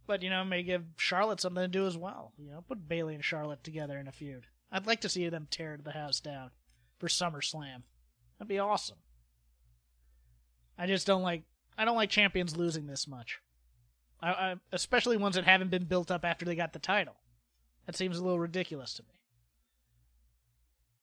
But 0.07 0.23
you 0.23 0.31
know, 0.31 0.45
may 0.45 0.63
give 0.63 0.85
Charlotte 0.97 1.41
something 1.41 1.63
to 1.63 1.69
do 1.69 1.87
as 1.87 1.97
well. 1.97 2.33
You 2.39 2.51
know, 2.51 2.65
put 2.67 2.89
Bayley 2.89 3.15
and 3.15 3.25
Charlotte 3.25 3.63
together 3.63 3.99
in 3.99 4.09
a 4.09 4.13
feud. 4.13 4.47
I'd 4.73 4.87
like 4.87 5.01
to 5.03 5.09
see 5.09 5.29
them 5.29 5.49
tear 5.51 5.79
the 5.83 5.93
house 5.93 6.21
down 6.21 6.51
for 6.99 7.09
SummerSlam. 7.09 7.83
That'd 8.39 8.49
be 8.49 8.59
awesome. 8.59 8.99
I 10.79 10.87
just 10.87 11.07
don't 11.07 11.23
like 11.23 11.43
I 11.77 11.85
don't 11.85 11.97
like 11.97 12.11
champions 12.11 12.57
losing 12.57 12.87
this 12.87 13.07
much. 13.07 13.41
I, 14.23 14.31
I, 14.31 14.55
especially 14.73 15.17
ones 15.17 15.37
that 15.37 15.45
haven't 15.45 15.71
been 15.71 15.85
built 15.85 16.11
up 16.11 16.25
after 16.25 16.45
they 16.45 16.55
got 16.55 16.73
the 16.73 16.79
title. 16.79 17.17
That 17.87 17.97
seems 17.97 18.19
a 18.19 18.23
little 18.23 18.39
ridiculous 18.39 18.95
to 18.95 19.03
me. 19.03 19.21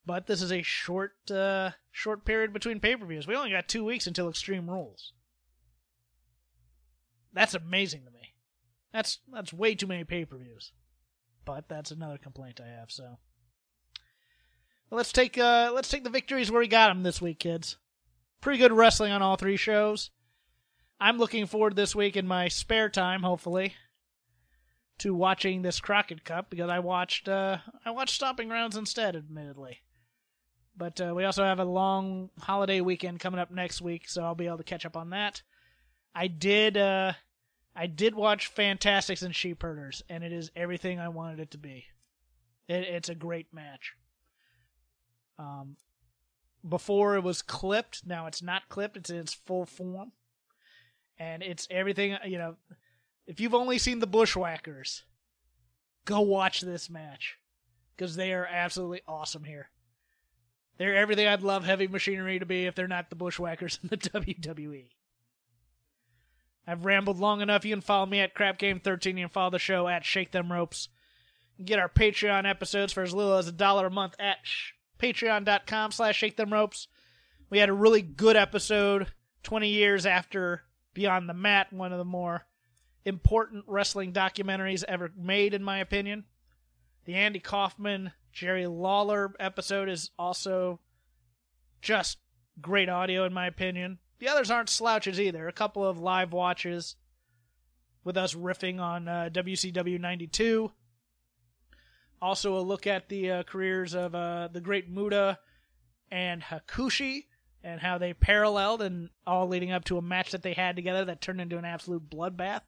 But 0.06 0.28
this 0.28 0.42
is 0.42 0.52
a 0.52 0.62
short 0.62 1.14
uh, 1.30 1.72
short 1.92 2.26
period 2.26 2.54
between 2.54 2.80
pay 2.80 2.96
per 2.96 3.06
views. 3.06 3.28
We 3.28 3.36
only 3.36 3.52
got 3.52 3.68
two 3.68 3.84
weeks 3.84 4.08
until 4.08 4.30
Extreme 4.30 4.70
Rules. 4.70 5.14
That's 7.34 7.54
amazing 7.54 8.06
to 8.06 8.12
me. 8.12 8.17
That's 8.94 9.20
that's 9.32 9.54
way 9.54 9.76
too 9.76 9.88
many 9.88 10.04
pay 10.04 10.26
per 10.26 10.38
views. 10.38 10.72
But 11.46 11.70
that's 11.70 11.92
another 11.92 12.18
complaint 12.18 12.60
I 12.64 12.68
have. 12.68 12.92
So 12.92 13.18
let's 14.92 15.12
take 15.12 15.38
uh, 15.38 15.72
let's 15.74 15.90
take 15.90 16.04
the 16.04 16.10
victories 16.10 16.52
where 16.52 16.62
we 16.62 16.68
got 16.68 16.90
them 16.90 17.04
this 17.04 17.22
week, 17.22 17.40
kids. 17.40 17.78
Pretty 18.42 18.60
good 18.60 18.74
wrestling 18.74 19.12
on 19.12 19.22
all 19.22 19.36
three 19.36 19.58
shows. 19.58 20.12
I'm 21.00 21.18
looking 21.18 21.46
forward 21.46 21.76
this 21.76 21.96
week 21.96 22.18
in 22.18 22.28
my 22.28 22.48
spare 22.48 22.90
time, 22.90 23.22
hopefully, 23.22 23.76
to 25.00 25.14
watching 25.14 25.62
this 25.62 25.80
Crockett 25.80 26.24
Cup 26.24 26.50
because 26.50 26.70
I 26.70 26.80
watched 26.80 27.30
uh, 27.30 27.58
I 27.86 27.92
watched 27.92 28.16
Stomping 28.16 28.48
Grounds 28.48 28.78
instead, 28.78 29.16
admittedly. 29.16 29.80
But 30.76 31.02
uh, 31.02 31.14
we 31.16 31.24
also 31.24 31.44
have 31.44 31.60
a 31.60 31.66
long 31.66 32.30
holiday 32.40 32.82
weekend 32.82 33.20
coming 33.20 33.40
up 33.40 33.50
next 33.52 33.82
week, 33.82 34.08
so 34.08 34.24
I'll 34.24 34.36
be 34.36 34.46
able 34.46 34.58
to 34.58 34.64
catch 34.64 34.86
up 34.86 34.96
on 34.96 35.10
that. 35.10 35.42
I 36.14 36.28
did 36.28 36.78
uh, 36.78 37.14
I 37.80 37.86
did 37.86 38.16
watch 38.16 38.48
Fantastics 38.48 39.22
and 39.22 39.36
Sheep 39.36 39.62
Herders, 39.62 40.02
and 40.10 40.24
it 40.24 40.34
is 40.34 40.50
everything 40.56 41.00
I 41.00 41.10
wanted 41.10 41.40
it 41.40 41.52
to 41.52 41.60
be. 41.60 41.86
It, 42.68 42.82
it's 42.82 43.10
a 43.10 43.16
great 43.16 43.54
match. 43.54 43.94
Um, 45.38 45.78
before 46.68 47.16
it 47.16 47.24
was 47.24 47.44
clipped, 47.44 48.02
now 48.04 48.26
it's 48.26 48.42
not 48.42 48.68
clipped; 48.68 48.98
it's 48.98 49.12
in 49.12 49.18
its 49.18 49.36
full 49.36 49.68
form, 49.68 50.12
and 51.20 51.44
it's 51.44 51.68
everything. 51.70 52.18
You 52.26 52.40
know, 52.40 52.56
if 53.28 53.40
you've 53.40 53.54
only 53.54 53.78
seen 53.78 54.00
the 54.00 54.08
Bushwhackers, 54.08 55.04
go 56.06 56.22
watch 56.22 56.62
this 56.62 56.90
match 56.90 57.38
because 57.96 58.16
they 58.16 58.34
are 58.34 58.48
absolutely 58.48 59.02
awesome 59.08 59.44
here. 59.44 59.70
They're 60.80 60.96
everything 60.96 61.28
I'd 61.28 61.44
love 61.44 61.64
heavy 61.64 61.88
machinery 61.88 62.40
to 62.40 62.46
be 62.48 62.66
if 62.66 62.74
they're 62.74 62.88
not 62.88 63.12
the 63.12 63.16
bushwhackers 63.16 63.78
in 63.84 63.90
the 63.90 63.98
WWE. 63.98 64.90
I've 66.68 66.86
rambled 66.86 67.18
long 67.18 67.40
enough. 67.42 67.64
You 67.64 67.74
can 67.74 67.82
follow 67.82 68.06
me 68.06 68.20
at 68.20 68.36
Crap 68.36 68.58
Game 68.60 68.82
13. 68.82 69.18
You 69.18 69.24
can 69.24 69.32
follow 69.32 69.52
the 69.52 69.60
show 69.60 69.88
at 69.88 70.04
Shake 70.04 70.32
Them 70.32 70.52
Ropes. 70.52 70.90
Get 71.64 71.80
our 71.80 71.90
Patreon 71.90 72.48
episodes 72.48 72.92
for 72.92 73.02
as 73.02 73.14
little 73.14 73.36
as 73.36 73.48
a 73.48 73.54
dollar 73.54 73.88
a 73.88 73.92
month 73.92 74.16
at 74.20 74.40
sh- 74.44 74.74
patreon.com 75.00 75.92
slash 75.92 76.18
Shake 76.18 76.36
Them 76.36 76.52
Ropes. 76.52 76.88
We 77.50 77.60
had 77.60 77.70
a 77.70 77.74
really 77.74 78.02
good 78.02 78.36
episode 78.36 79.08
20 79.44 79.70
years 79.70 80.06
after 80.06 80.64
Beyond 80.94 81.30
the 81.30 81.34
Mat, 81.34 81.72
one 81.72 81.94
of 81.94 81.98
the 81.98 82.06
more 82.06 82.46
important 83.06 83.64
wrestling 83.66 84.12
documentaries 84.12 84.84
ever 84.88 85.10
made, 85.18 85.54
in 85.54 85.64
my 85.64 85.80
opinion. 85.80 86.26
The 87.06 87.16
Andy 87.16 87.40
Kaufman 87.40 88.12
Jerry 88.34 88.68
Lawler 88.68 89.34
episode 89.40 89.88
is 89.88 90.12
also 90.20 90.82
just 91.82 92.18
great 92.60 92.90
audio, 92.90 93.24
in 93.24 93.34
my 93.34 93.48
opinion. 93.48 94.00
The 94.20 94.30
others 94.30 94.50
aren't 94.50 94.70
slouches 94.70 95.20
either. 95.20 95.48
A 95.48 95.54
couple 95.54 95.86
of 95.86 96.00
live 96.00 96.34
watches 96.34 96.96
with 98.04 98.18
us 98.18 98.34
riffing 98.34 98.80
on 98.80 99.08
uh, 99.08 99.30
WCW 99.32 100.00
92. 100.00 100.72
Also, 102.22 102.58
a 102.58 102.60
look 102.60 102.88
at 102.88 103.10
the 103.10 103.32
uh, 103.32 103.44
careers 103.44 103.94
of 103.94 104.16
uh, 104.16 104.48
the 104.52 104.62
great 104.62 104.90
Muta 104.90 105.38
and 106.10 106.42
Hakushi 106.42 107.26
and 107.64 107.80
how 107.80 107.98
they 107.98 108.14
paralleled 108.14 108.82
and 108.82 109.10
all 109.26 109.48
leading 109.48 109.72
up 109.72 109.84
to 109.86 109.98
a 109.98 110.02
match 110.02 110.32
that 110.32 110.42
they 110.42 110.54
had 110.54 110.76
together 110.76 111.06
that 111.06 111.22
turned 111.22 111.42
into 111.42 111.58
an 111.58 111.66
absolute 111.66 112.10
bloodbath. 112.10 112.62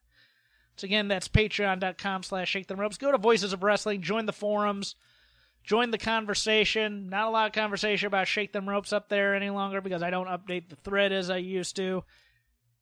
So 0.76 0.86
again, 0.86 1.08
that's 1.08 1.28
patreon.com 1.28 2.24
slash 2.24 2.50
shake 2.50 2.68
them 2.68 2.80
ropes. 2.80 2.98
Go 2.98 3.12
to 3.12 3.18
Voices 3.18 3.54
of 3.54 3.64
Wrestling, 3.64 4.02
join 4.02 4.26
the 4.26 4.34
forums, 4.34 4.96
join 5.64 5.92
the 5.92 5.98
conversation. 5.98 7.10
Not 7.10 7.28
a 7.28 7.32
lot 7.32 7.48
of 7.48 7.54
conversation 7.54 8.08
about 8.08 8.28
Shake 8.28 8.54
Them 8.54 8.68
Ropes 8.68 8.94
up 8.94 9.10
there 9.10 9.36
any 9.36 9.50
longer 9.50 9.82
because 9.82 10.04
I 10.04 10.10
don't 10.10 10.28
update 10.28 10.70
the 10.70 10.76
thread 10.78 11.12
as 11.12 11.30
I 11.30 11.38
used 11.38 11.76
to. 11.76 12.04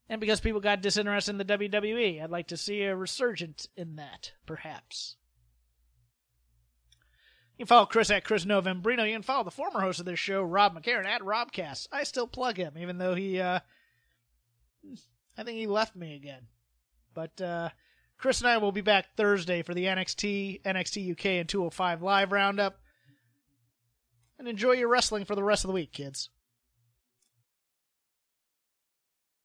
And 0.10 0.22
because 0.22 0.40
people 0.40 0.62
got 0.62 0.82
disinterested 0.82 1.34
in 1.34 1.38
the 1.38 1.58
WWE. 1.58 2.24
I'd 2.24 2.30
like 2.30 2.48
to 2.48 2.58
see 2.58 2.84
a 2.84 2.96
resurgence 2.96 3.68
in 3.76 3.98
that, 3.98 4.32
perhaps. 4.46 5.18
You 7.58 7.66
can 7.66 7.68
follow 7.68 7.88
Chris 7.88 8.12
at 8.12 8.24
Chris 8.24 8.46
Novembrino. 8.46 9.06
You 9.06 9.16
can 9.16 9.24
follow 9.24 9.44
the 9.44 9.52
former 9.52 9.82
host 9.82 10.00
of 10.00 10.06
this 10.06 10.20
show, 10.20 10.44
Rob 10.44 10.76
McCarron, 10.76 11.06
at 11.06 11.22
Robcast. 11.22 11.88
I 11.92 12.04
still 12.04 12.28
plug 12.28 12.56
him, 12.56 12.78
even 12.78 13.00
though 13.00 13.16
he, 13.16 13.42
uh, 13.42 13.60
I 15.38 15.44
think 15.44 15.58
he 15.58 15.68
left 15.68 15.96
me 15.96 16.16
again. 16.16 16.44
But, 17.14 17.42
uh, 17.42 17.70
Chris 18.18 18.42
and 18.42 18.50
I 18.50 18.58
will 18.58 18.72
be 18.72 18.82
back 18.82 19.16
Thursday 19.16 19.62
for 19.62 19.74
the 19.74 19.86
NXT, 19.86 20.64
NXT 20.64 21.12
UK, 21.12 21.26
and 21.26 21.48
205 21.50 22.02
Live 22.02 22.32
Roundup. 22.32 22.80
And 24.40 24.48
enjoy 24.48 24.74
your 24.74 24.88
wrestling 24.88 25.26
for 25.26 25.36
the 25.36 25.44
rest 25.44 25.64
of 25.64 25.68
the 25.68 25.74
week, 25.74 25.92
kids. 25.92 26.30